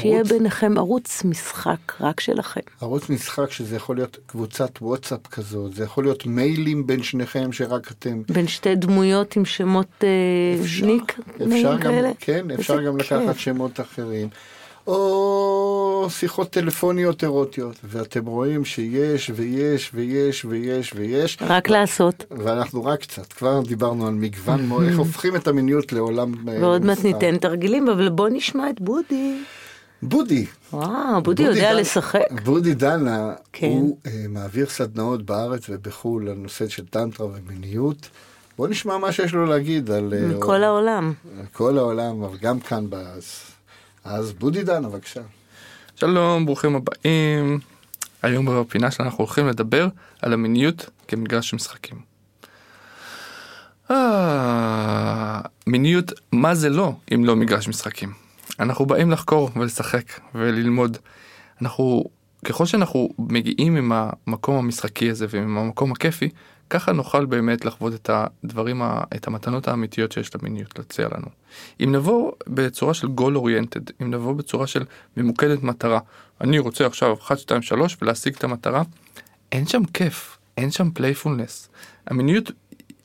[0.01, 2.61] שיהיה ערוץ- ביניכם ערוץ משחק רק שלכם.
[2.81, 7.91] ערוץ משחק שזה יכול להיות קבוצת וואטסאפ כזאת, זה יכול להיות מיילים בין שניכם שרק
[7.91, 8.23] אתם.
[8.29, 10.09] בין שתי דמויות עם שמות אה,
[10.63, 12.11] אפשר, ניק, אפשר גם, כאלה.
[12.19, 12.97] כן, אפשר גם.
[12.97, 14.29] לקחת שמות אחרים.
[14.87, 22.25] או שיחות טלפוניות אירוטיות, ואתם רואים שיש ויש ויש ויש ויש, רק לעשות.
[22.31, 27.05] ואנחנו רק קצת, כבר דיברנו על מגוון, איך הופכים את המיניות לעולם אה, ועוד מעט.
[27.05, 29.35] ניתן תרגילים, אבל בוא נשמע את בודי.
[30.03, 30.47] בודי.
[30.73, 32.21] וואו, בודי יודע דן- לשחק.
[32.45, 33.67] בודי דנה, כן.
[33.67, 38.09] הוא אה, מעביר סדנאות בארץ ובחו"ל על נושא של טנטרה ומיניות.
[38.59, 41.13] בוא נשמע מה שיש לו להגיד על אה, מכל העולם.
[41.41, 43.25] על כל העולם, אבל גם כאן באז.
[44.05, 45.21] אז בודי דנה, בבקשה.
[45.97, 47.59] שלום, ברוכים הבאים.
[48.23, 49.89] היום בפינה שלנו אנחנו הולכים לדבר
[50.23, 51.97] על המיניות כמגרש משחקים.
[53.91, 58.13] אה, מיניות, מה זה לא אם לא מגרש משחקים?
[58.61, 60.99] אנחנו באים לחקור ולשחק וללמוד.
[61.63, 62.05] אנחנו,
[62.45, 66.29] ככל שאנחנו מגיעים עם המקום המשחקי הזה ועם המקום הכיפי,
[66.71, 68.83] ככה נוכל באמת לחוות את הדברים,
[69.17, 71.27] את המתנות האמיתיות שיש למיניות להציע לנו.
[71.81, 74.85] אם נבוא בצורה של goal oriented, אם נבוא בצורה של
[75.17, 76.01] ממוקדת מטרה,
[76.41, 78.83] אני רוצה עכשיו 1, 2, 3 ולהשיג את המטרה,
[79.53, 81.69] אין שם כיף, אין שם playfulness.
[82.07, 82.51] המיניות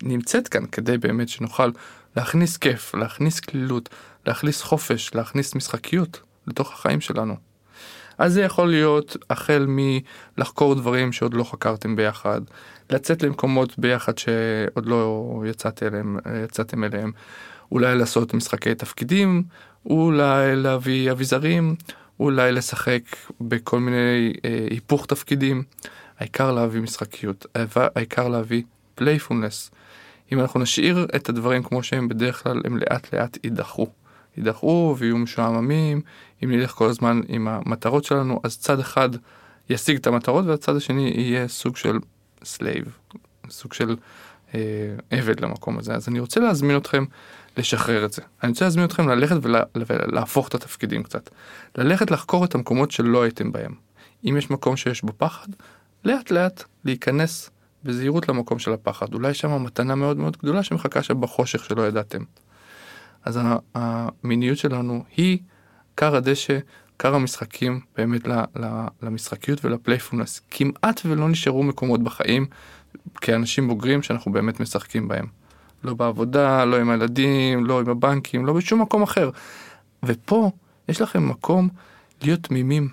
[0.04, 1.72] נמצאת כאן כדי באמת שנוכל
[2.16, 3.90] להכניס כיף, להכניס קלילות,
[4.28, 7.36] להכניס חופש, להכניס משחקיות לתוך החיים שלנו.
[8.18, 9.68] אז זה יכול להיות החל
[10.38, 12.42] מלחקור דברים שעוד לא חקרתם ביחד,
[12.90, 17.12] לצאת למקומות ביחד שעוד לא יצאת אליהם, יצאתם אליהם,
[17.72, 19.44] אולי לעשות משחקי תפקידים,
[19.86, 21.76] אולי להביא אביזרים,
[22.20, 23.02] אולי לשחק
[23.42, 25.64] בכל מיני אה, היפוך תפקידים.
[26.20, 27.46] העיקר להביא משחקיות,
[27.96, 28.64] העיקר- להביא
[28.96, 29.72] playfulness.
[30.32, 33.88] אם אנחנו נשאיר את הדברים כמו שהם בדרך כלל הם לאט לאט ידעכו.
[34.38, 36.02] ידעכו ויהיו משועממים,
[36.44, 39.10] אם נלך כל הזמן עם המטרות שלנו אז צד אחד
[39.70, 42.00] ישיג את המטרות והצד השני יהיה סוג של
[42.44, 42.98] slave,
[43.50, 43.96] סוג של
[44.56, 44.60] אה,
[45.10, 45.94] עבד למקום הזה.
[45.94, 47.06] אז אני רוצה להזמין אתכם
[47.58, 48.22] לשחרר את זה.
[48.44, 51.30] אני רוצה להזמין אתכם ללכת ולה, ולהפוך את התפקידים קצת.
[51.78, 53.74] ללכת לחקור את המקומות שלא הייתם בהם.
[54.26, 55.48] אם יש מקום שיש בו פחד,
[56.06, 57.50] לאט לאט להיכנס
[57.84, 59.14] בזהירות למקום של הפחד.
[59.14, 62.24] אולי שם מתנה מאוד מאוד גדולה שמחכה שם בחושך שלא ידעתם.
[63.28, 63.40] אז
[63.76, 65.38] המיניות שלנו היא
[65.98, 66.60] כר הדשא,
[67.00, 68.22] כר המשחקים באמת
[69.02, 70.42] למשחקיות ולפלייפולנס.
[70.52, 72.46] כמעט ולא נשארו מקומות בחיים
[73.16, 75.26] כאנשים בוגרים שאנחנו באמת משחקים בהם.
[75.84, 79.30] לא בעבודה, לא עם הילדים, לא עם הבנקים, לא בשום מקום אחר.
[80.04, 80.52] ופה
[80.90, 81.70] יש לכם מקום
[82.22, 82.90] להיות תמימים,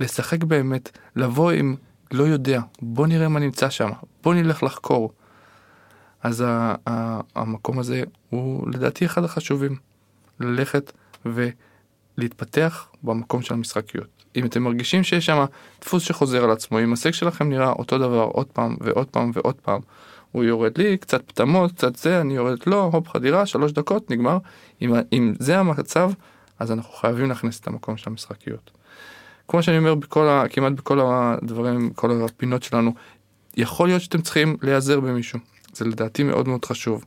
[0.00, 1.76] לשחק באמת, לבוא עם
[2.12, 3.90] לא יודע, בוא נראה מה נמצא שם,
[4.22, 5.12] בוא נלך לחקור.
[6.22, 9.76] אז ה- ה- המקום הזה הוא לדעתי אחד החשובים,
[10.40, 10.92] ללכת
[11.26, 14.06] ולהתפתח במקום של המשחקיות.
[14.36, 15.44] אם אתם מרגישים שיש שם
[15.80, 19.54] דפוס שחוזר על עצמו, אם הסק שלכם נראה אותו דבר עוד פעם ועוד פעם ועוד
[19.54, 19.80] פעם,
[20.32, 24.38] הוא יורד לי, קצת פטמות, קצת זה, אני יורד לו, הופ חדירה, שלוש דקות, נגמר.
[24.82, 26.10] אם, אם זה המצב,
[26.58, 28.70] אז אנחנו חייבים להכניס את המקום של המשחקיות.
[29.48, 32.94] כמו שאני אומר בכל ה, כמעט בכל הדברים, כל הפינות שלנו,
[33.56, 35.38] יכול להיות שאתם צריכים להיעזר במישהו.
[35.72, 37.04] זה לדעתי מאוד מאוד חשוב.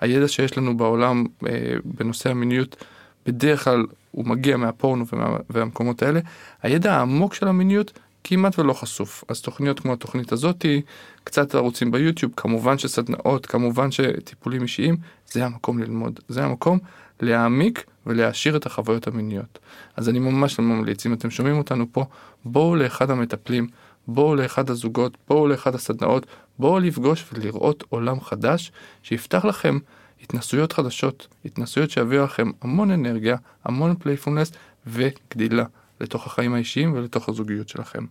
[0.00, 2.84] הידע שיש לנו בעולם אה, בנושא המיניות,
[3.26, 6.20] בדרך כלל הוא מגיע מהפורנו ומה, והמקומות האלה.
[6.62, 9.24] הידע העמוק של המיניות כמעט ולא חשוף.
[9.28, 10.82] אז תוכניות כמו התוכנית הזאתי,
[11.24, 14.96] קצת ערוצים ביוטיוב, כמובן שסדנאות, כמובן שטיפולים אישיים,
[15.32, 16.20] זה המקום ללמוד.
[16.28, 16.78] זה המקום
[17.20, 19.58] להעמיק ולהעשיר את החוויות המיניות.
[19.96, 22.04] אז אני ממש לא ממליץ, אם אתם שומעים אותנו פה,
[22.44, 23.66] בואו לאחד המטפלים,
[24.08, 26.26] בואו לאחד הזוגות, בואו לאחד הסדנאות,
[26.58, 29.78] בואו לפגוש ולראות עולם חדש שיפתח לכם
[30.22, 34.52] התנסויות חדשות, התנסויות שיביאו לכם המון אנרגיה, המון playfulness
[34.86, 35.64] וגדילה
[36.00, 38.04] לתוך החיים האישיים ולתוך הזוגיות שלכם.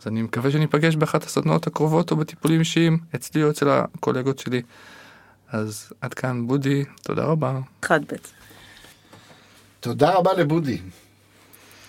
[0.00, 4.62] אז אני מקווה שניפגש באחת הסדנאות הקרובות או בטיפולים אישיים, אצלי או אצל הקולגות שלי.
[5.48, 7.60] אז עד כאן בודי, תודה רבה.
[7.82, 8.32] חד בית.
[9.80, 10.78] תודה רבה לבודי.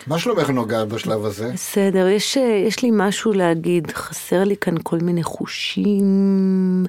[0.08, 1.52] מה שלומך נוגה בשלב הזה?
[1.54, 6.86] בסדר, יש, אה, יש לי משהו להגיד, חסר לי כאן כל מיני חושים,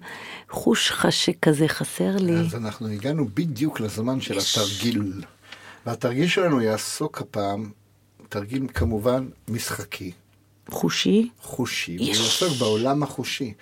[0.51, 2.37] חוש חשק כזה חסר לי.
[2.37, 5.13] אז אנחנו הגענו בדיוק לזמן של התרגיל.
[5.87, 7.71] והתרגיל שלנו יעסוק הפעם,
[8.29, 10.13] תרגיל כמובן משחקי,
[10.69, 11.29] חושי?
[11.43, 12.19] חושי, הוא יש.
[12.19, 13.53] יעסוק בעולם החושי.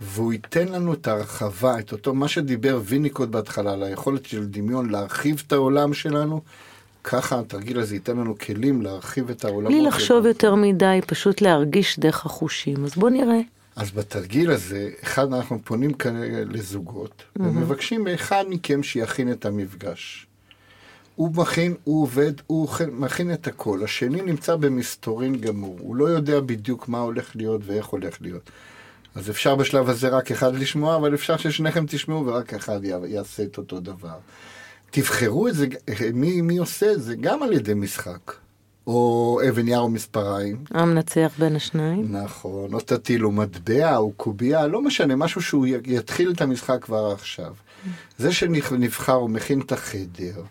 [0.00, 4.90] והוא ייתן לנו את ההרחבה, את אותו, מה שדיבר ויניקוט בהתחלה, על היכולת של דמיון
[4.90, 6.40] להרחיב את העולם שלנו,
[7.10, 9.68] ככה התרגיל הזה ייתן לנו כלים להרחיב את העולם.
[9.68, 12.84] בלי לחשוב יותר מדי, פשוט להרגיש דרך החושים.
[12.84, 13.40] אז בוא נראה.
[13.76, 20.26] אז בתרגיל הזה, אחד אנחנו פונים כרגע לזוגות, ומבקשים מאחד מכם שיכין את המפגש.
[21.16, 23.84] הוא מכין, הוא עובד, הוא מכין את הכל.
[23.84, 28.50] השני נמצא במסתורין גמור, הוא לא יודע בדיוק מה הולך להיות ואיך הולך להיות.
[29.14, 33.58] אז אפשר בשלב הזה רק אחד לשמוע, אבל אפשר ששניכם תשמעו ורק אחד יעשה את
[33.58, 34.18] אותו דבר.
[34.90, 35.66] תבחרו את זה,
[36.14, 37.16] מי, מי עושה את זה?
[37.16, 38.32] גם על ידי משחק.
[38.86, 40.64] או אבן יער או מספריים.
[40.70, 42.16] המנצח בין השניים.
[42.16, 47.54] נכון, או תטילו מטבע או קובייה, לא משנה, משהו שהוא יתחיל את המשחק כבר עכשיו.
[48.18, 50.42] זה שנבחר, הוא מכין את החדר,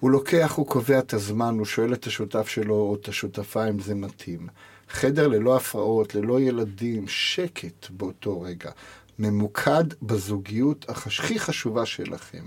[0.00, 3.78] הוא לוקח, הוא קובע את הזמן, הוא שואל את השותף שלו או את השותפה אם
[3.78, 4.46] זה מתאים.
[4.90, 8.70] חדר ללא הפרעות, ללא ילדים, שקט באותו רגע.
[9.18, 12.44] ממוקד בזוגיות הכי חשובה שלכם.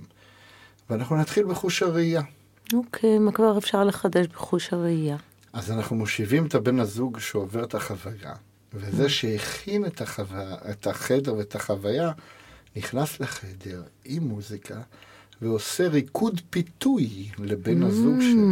[0.90, 2.22] ואנחנו נתחיל בחוש הראייה.
[2.74, 5.18] אוקיי, מה כבר אפשר לחדש בחוש הראייה?
[5.54, 8.34] אז אנחנו מושיבים את הבן הזוג שעובר את החוויה,
[8.74, 12.12] וזה שהכין את, החוויה, את החדר ואת החוויה,
[12.76, 14.82] נכנס לחדר עם מוזיקה,
[15.42, 18.48] ועושה ריקוד פיתוי לבן הזוג שלו.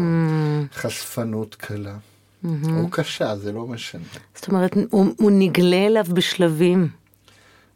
[0.74, 1.98] חשפנות קלה,
[2.46, 4.04] או קשה, זה לא משנה.
[4.36, 6.90] זאת אומרת, הוא, הוא נגלה אליו בשלבים.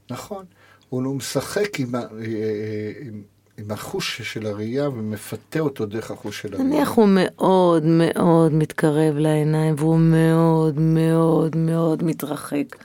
[0.10, 0.46] נכון,
[0.90, 2.08] הוא לא משחק עם, אה, אה,
[3.02, 3.24] עם,
[3.62, 6.70] עם החוש של הראייה ומפתה אותו דרך החוש של הראייה.
[6.70, 12.76] נניח הוא מאוד מאוד מתקרב לעיניים, והוא מאוד מאוד מאוד מתרחק.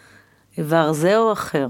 [0.59, 1.69] איבר זה או אחר?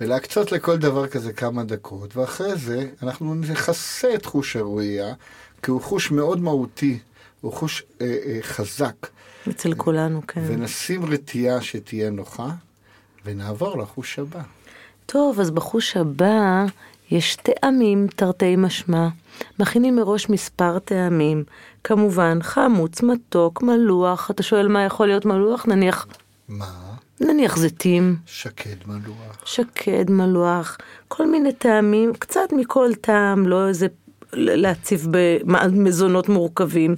[0.00, 5.14] ולהקצות לכל דבר כזה כמה דקות, ואחרי זה אנחנו נכסה את חוש הראייה,
[5.62, 6.98] כי הוא חוש מאוד מהותי,
[7.40, 9.06] הוא חוש אה, אה, חזק,
[9.50, 10.44] אצל כולנו, כן.
[10.46, 12.48] ונשים רתיעה שתהיה נוחה,
[13.24, 14.40] ונעבור לחוש הבא.
[15.06, 16.66] טוב, אז בחוש הבא
[17.12, 19.08] יש טעמים תרתי משמע.
[19.60, 21.44] מכינים מראש מספר טעמים.
[21.84, 24.30] כמובן, חמוץ, מתוק, מלוח.
[24.30, 25.66] אתה שואל מה יכול להיות מלוח?
[25.66, 26.06] נניח,
[26.48, 26.66] מה?
[27.20, 29.42] נניח זיתים, שקד מלוח.
[29.44, 33.86] שקד, מלוח, כל מיני טעמים, קצת מכל טעם, לא איזה
[34.32, 35.06] להציב
[35.44, 36.96] במזונות מורכבים.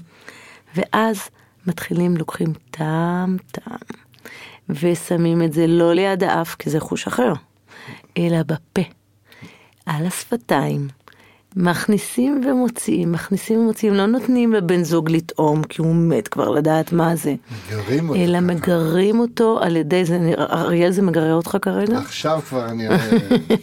[0.77, 1.19] ואז
[1.67, 3.79] מתחילים, לוקחים טעם, טעם,
[4.69, 7.33] ושמים את זה לא ליד האף, כי זה חוש אחר,
[8.19, 8.83] אלא בפה,
[9.87, 10.89] על השפתיים.
[11.57, 17.16] מכניסים ומוציאים, מכניסים ומוציאים, לא נותנים לבן זוג לטעום, כי הוא מת כבר לדעת מה
[17.16, 17.35] זה.
[17.70, 18.41] מגרים אותו אלא.
[18.41, 21.99] מגרים אותו על ידי זה, אריאל זה מגרה אותך כרגע?
[21.99, 22.89] עכשיו כבר אני...
[23.49, 23.55] כן.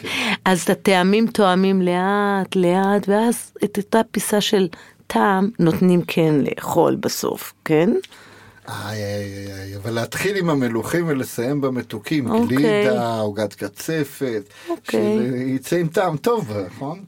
[0.46, 4.68] אז הטעמים תואמים לאט לאט, ואז את אותה פיסה של
[5.08, 7.90] טעם נותנים כן לאכול בסוף, כן?
[8.72, 12.58] איי, איי, איי, אבל להתחיל עם המלוכים ולסיים במתוקים, אוקיי.
[12.58, 15.18] גלידה, עוגת קצפת, אוקיי.
[15.32, 17.04] שיצא עם טעם טוב, נכון?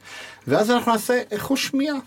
[0.47, 1.97] ואז אנחנו נעשה חוש שמיעה.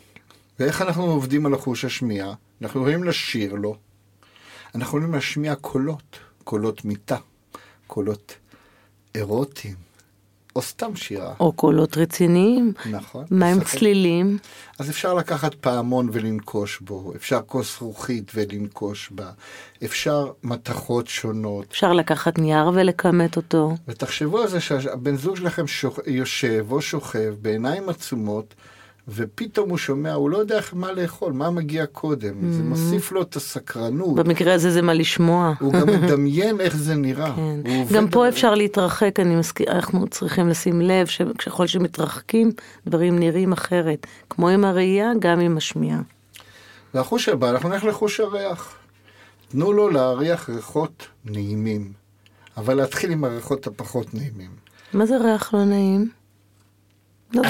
[0.59, 2.35] ואיך אנחנו עובדים על החוש השמיעה?
[2.63, 3.77] אנחנו יכולים לשיר לו,
[4.75, 7.17] אנחנו יכולים להשמיע קולות, קולות מיטה,
[7.87, 8.35] קולות
[9.15, 9.86] אירוטיים,
[10.57, 12.73] או סתם שירה, או קולות רציניים.
[12.91, 13.25] נכון?
[13.31, 13.65] מה עם.
[13.65, 14.39] צלילים?
[14.79, 19.31] אז אפשר לקחת פעמון ולנקוש בו, אפשר כוס זכוכית ולנקוש בה,
[19.85, 21.67] אפשר מתכות שונות.
[21.71, 23.77] אפשר לקחת נייר ולכמת אותו.
[23.89, 25.99] ותחשבו על זה שהבן זוג שלכם שוכ...
[26.07, 28.55] יושב או שוכב בעיניים עצומות
[29.09, 32.53] ופתאום הוא שומע, הוא לא יודע מה לאכול, מה מגיע קודם.
[32.53, 34.15] זה מוסיף לו את הסקרנות.
[34.15, 35.55] במקרה הזה זה מה לשמוע.
[35.61, 37.35] הוא גם מדמיין איך זה נראה.
[37.37, 37.61] כן.
[37.95, 42.51] גם פה על- אפשר להתרחק, אני מסכים, אנחנו צריכים לשים לב שככל שמתרחקים,
[42.87, 44.07] דברים נראים אחרת.
[44.31, 46.01] כמו עם הראייה, גם עם השמיעה.
[46.95, 48.75] והחוש הבא, אנחנו נלך לחוש הריח.
[49.49, 51.93] תנו לו להריח ריחות נעימים,
[52.57, 54.51] אבל להתחיל עם הריחות הפחות נעימים.
[54.93, 56.11] מה זה ריח לא נעים?
[57.35, 57.43] לא.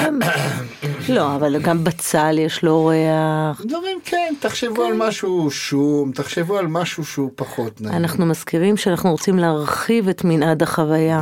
[1.09, 3.61] לא, אבל גם בצל יש לו ריח.
[3.65, 7.95] דברים כן, תחשבו על משהו שום, תחשבו על משהו שהוא פחות נעים.
[7.95, 11.21] אנחנו מזכירים שאנחנו רוצים להרחיב את מנעד החוויה.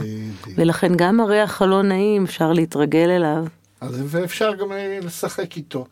[0.55, 3.45] ולכן גם הריח הלא נעים אפשר להתרגל אליו.
[3.81, 5.85] אז ואפשר גם אה, לשחק איתו.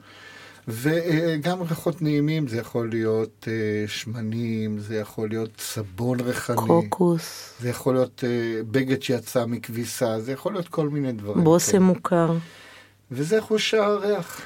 [0.68, 7.70] וגם ריחות נעימים, זה יכול להיות אה, שמנים, זה יכול להיות סבון ריחני, קוקוס, זה
[7.70, 11.44] יכול להיות אה, בגד שיצא מכביסה, זה יכול להיות כל מיני דברים.
[11.44, 11.80] בושם כאלה.
[11.80, 12.34] מוכר.
[13.12, 14.42] וזה חוש הריח.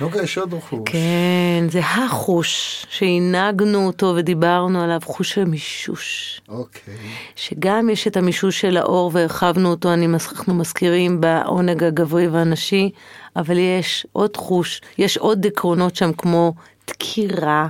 [0.00, 0.80] נוגה, יש עוד חוש.
[0.84, 6.40] כן, זה החוש שהנהגנו אותו ודיברנו עליו, חוש המישוש.
[6.48, 6.94] אוקיי.
[7.36, 12.90] שגם יש את המישוש של האור והרחבנו אותו, אני, אנחנו מזכירים בעונג הגברי והנשי,
[13.36, 16.54] אבל יש עוד חוש, יש עוד עקרונות שם כמו
[16.90, 17.66] דקירה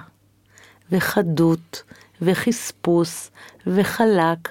[0.92, 1.82] וחדות
[2.22, 3.30] וחספוס
[3.66, 4.48] וחלק.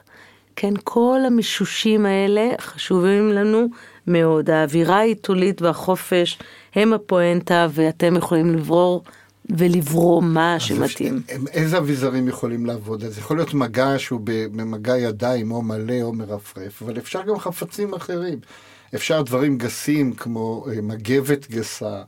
[0.56, 3.68] כן, כל המישושים האלה חשובים לנו
[4.08, 4.50] מאוד.
[4.50, 6.40] האווירה העיתולית והחופש
[6.76, 9.04] הם הפואנטה, ואתם יכולים לברור
[9.50, 11.22] ולברום מה שמתאים.
[11.30, 13.04] הם- איזה אביזרים יכולים לעבוד?
[13.04, 17.94] אז יכול להיות מגע שהוא במגע ידיים, או מלא או מרפרף, אבל אפשר גם חפצים
[17.94, 18.40] אחרים.
[18.96, 22.02] אפשר דברים גסים כמו אה, מגבת גסה,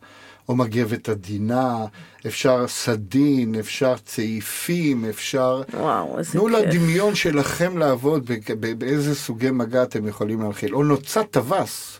[0.49, 1.85] או מגבת עדינה,
[2.27, 5.61] אפשר סדין, אפשר צעיפים, אפשר...
[5.73, 6.53] וואו, איזה תנו כיף.
[6.55, 8.31] לדמיון שלכם לעבוד
[8.77, 10.75] באיזה סוגי מגע אתם יכולים להנחיל.
[10.75, 11.99] או נוצת טווס.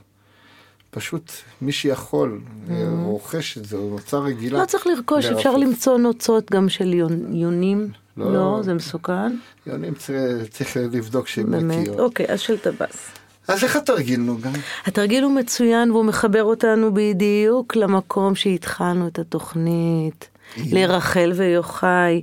[0.91, 1.31] פשוט
[1.61, 4.57] מי שיכול, אה, רוכש את זה, או נוצה רגילה.
[4.57, 4.61] Mm-hmm.
[4.61, 5.37] לא צריך לרכוש, לרפרף.
[5.37, 6.93] אפשר למצוא נוצות גם של
[7.33, 7.89] יונים.
[8.17, 8.33] לא.
[8.33, 9.35] לא, זה מסוכן.
[9.67, 11.77] יונים צריך- צריך לבדוק שהם באמת.
[11.77, 11.99] נקיות.
[11.99, 13.07] אוקיי, אז של טווס.
[13.47, 14.49] אז איך התרגיל נוגה?
[14.85, 22.21] התרגיל הוא מצוין והוא מחבר אותנו בדיוק למקום שהתחלנו את התוכנית, לרחל ויוחאי,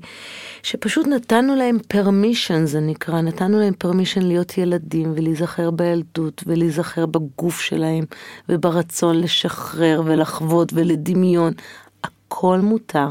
[0.62, 7.60] שפשוט נתנו להם permission, זה נקרא, נתנו להם permission להיות ילדים ולהיזכר בילדות ולהיזכר בגוף
[7.60, 8.04] שלהם
[8.48, 11.52] וברצון לשחרר ולחוות ולדמיון.
[12.04, 13.08] הכל מותר.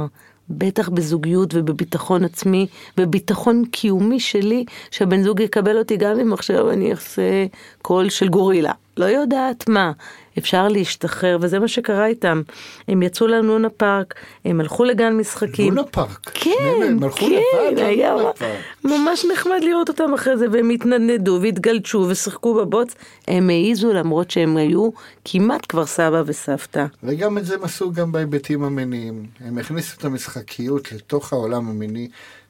[0.50, 6.92] בטח בזוגיות ובביטחון עצמי, בביטחון קיומי שלי, שהבן זוג יקבל אותי גם אם עכשיו אני
[6.92, 7.46] אעשה
[7.82, 8.72] קול של גורילה.
[9.00, 9.92] לא יודעת מה.
[10.38, 12.42] אפשר להשתחרר, וזה מה שקרה איתם.
[12.88, 14.14] הם יצאו ללונה פארק,
[14.46, 15.76] הם הלכו לגן משחקים.
[15.76, 16.32] לונה פארק.
[16.34, 16.52] כן,
[16.86, 18.16] הם הלכו כן, היה.
[18.84, 22.96] ממש נחמד לראות אותם אחרי זה, והם התנדנדו והתגלשו ושיחקו בבוץ.
[23.28, 24.90] הם העיזו למרות שהם היו
[25.26, 26.86] כמעט כבר סבא וסבתא.
[27.04, 29.26] וגם את זה הם עשו גם בהיבטים המיניים.
[29.40, 32.08] הם הכניסו את המשחקיות לתוך העולם המיני,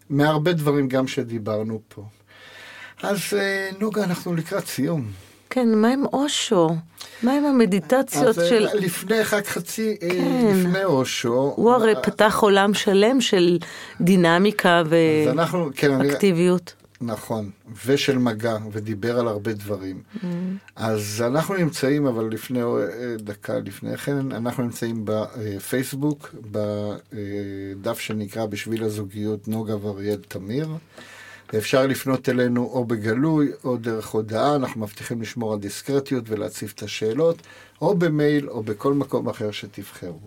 [0.09, 2.03] מהרבה דברים גם שדיברנו פה.
[3.03, 5.28] אז אה, נוגה, אנחנו לקראת סיום.
[5.49, 6.69] כן, מה עם אושו?
[7.23, 8.67] מה עם המדיטציות אז אה, של...
[8.73, 10.55] לפני, רק חצי, אה, כן.
[10.55, 11.53] לפני אושו.
[11.55, 13.57] הוא הרי פתח עולם שלם של
[14.01, 14.83] דינמיקה
[15.29, 16.73] אנחנו, כן, אני- ואקטיביות.
[17.01, 17.49] נכון,
[17.85, 20.01] ושל מגע, ודיבר על הרבה דברים.
[20.75, 22.77] אז אנחנו נמצאים, אבל לפני, אה,
[23.17, 30.67] דקה לפני כן, אנחנו נמצאים בפייסבוק, בדף שנקרא בשביל הזוגיות נוגה ואריאל תמיר.
[31.53, 36.83] ואפשר לפנות אלינו או בגלוי או דרך הודעה, אנחנו מבטיחים לשמור על דיסקרטיות ולהציף את
[36.83, 37.37] השאלות,
[37.81, 40.19] או במייל או בכל מקום אחר שתבחרו.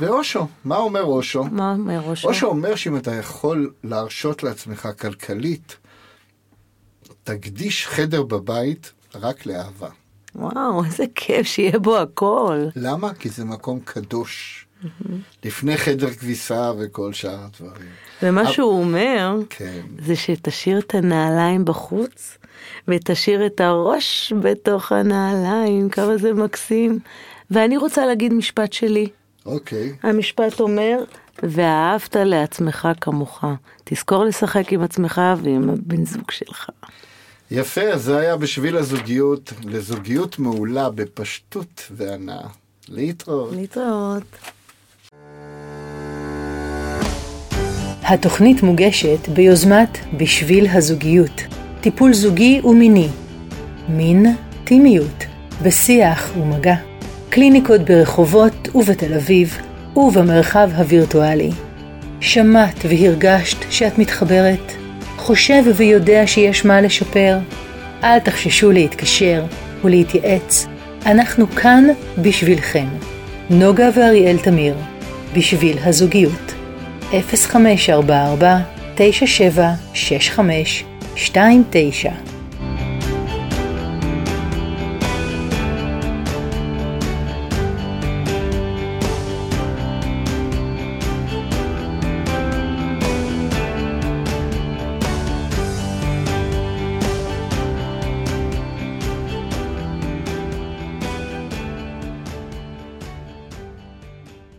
[0.00, 1.44] ואושו, מה אומר אושו?
[1.44, 2.28] מה אומר אושו?
[2.28, 5.76] אושו אומר שאם אתה יכול להרשות לעצמך כלכלית,
[7.24, 9.88] תקדיש חדר בבית רק לאהבה.
[10.34, 12.66] וואו, איזה כיף שיהיה בו הכל.
[12.76, 13.14] למה?
[13.14, 14.66] כי זה מקום קדוש.
[15.44, 17.88] לפני חדר כביסה וכל שאר הדברים.
[18.22, 19.80] ומה שהוא אומר, כן.
[20.04, 22.38] זה שתשאיר את הנעליים בחוץ,
[22.88, 26.98] ותשאיר את הראש בתוך הנעליים, כמה זה מקסים.
[27.50, 29.08] ואני רוצה להגיד משפט שלי.
[29.46, 29.92] אוקיי.
[30.02, 31.04] המשפט אומר,
[31.42, 33.44] ואהבת לעצמך כמוך.
[33.84, 36.70] תזכור לשחק עם עצמך ועם הבן זוג שלך.
[37.50, 42.48] יפה, אז זה היה בשביל הזוגיות, לזוגיות מעולה בפשטות והנאה.
[42.88, 43.52] להתראות.
[43.52, 44.22] להתראות.
[48.10, 51.42] התוכנית מוגשת ביוזמת בשביל הזוגיות,
[51.80, 53.08] טיפול זוגי ומיני,
[53.88, 54.26] מין,
[54.64, 55.24] טימיות,
[55.62, 56.74] בשיח ומגע,
[57.28, 59.58] קליניקות ברחובות ובתל אביב
[59.96, 61.50] ובמרחב הווירטואלי.
[62.20, 64.72] שמעת והרגשת שאת מתחברת?
[65.16, 67.38] חושב ויודע שיש מה לשפר?
[68.04, 69.44] אל תחששו להתקשר
[69.84, 70.66] ולהתייעץ,
[71.06, 71.84] אנחנו כאן
[72.18, 72.86] בשבילכם.
[73.50, 74.74] נוגה ואריאל תמיר,
[75.36, 76.59] בשביל הזוגיות.
[77.10, 78.64] 0544
[78.96, 80.84] 9765
[81.14, 82.29] 29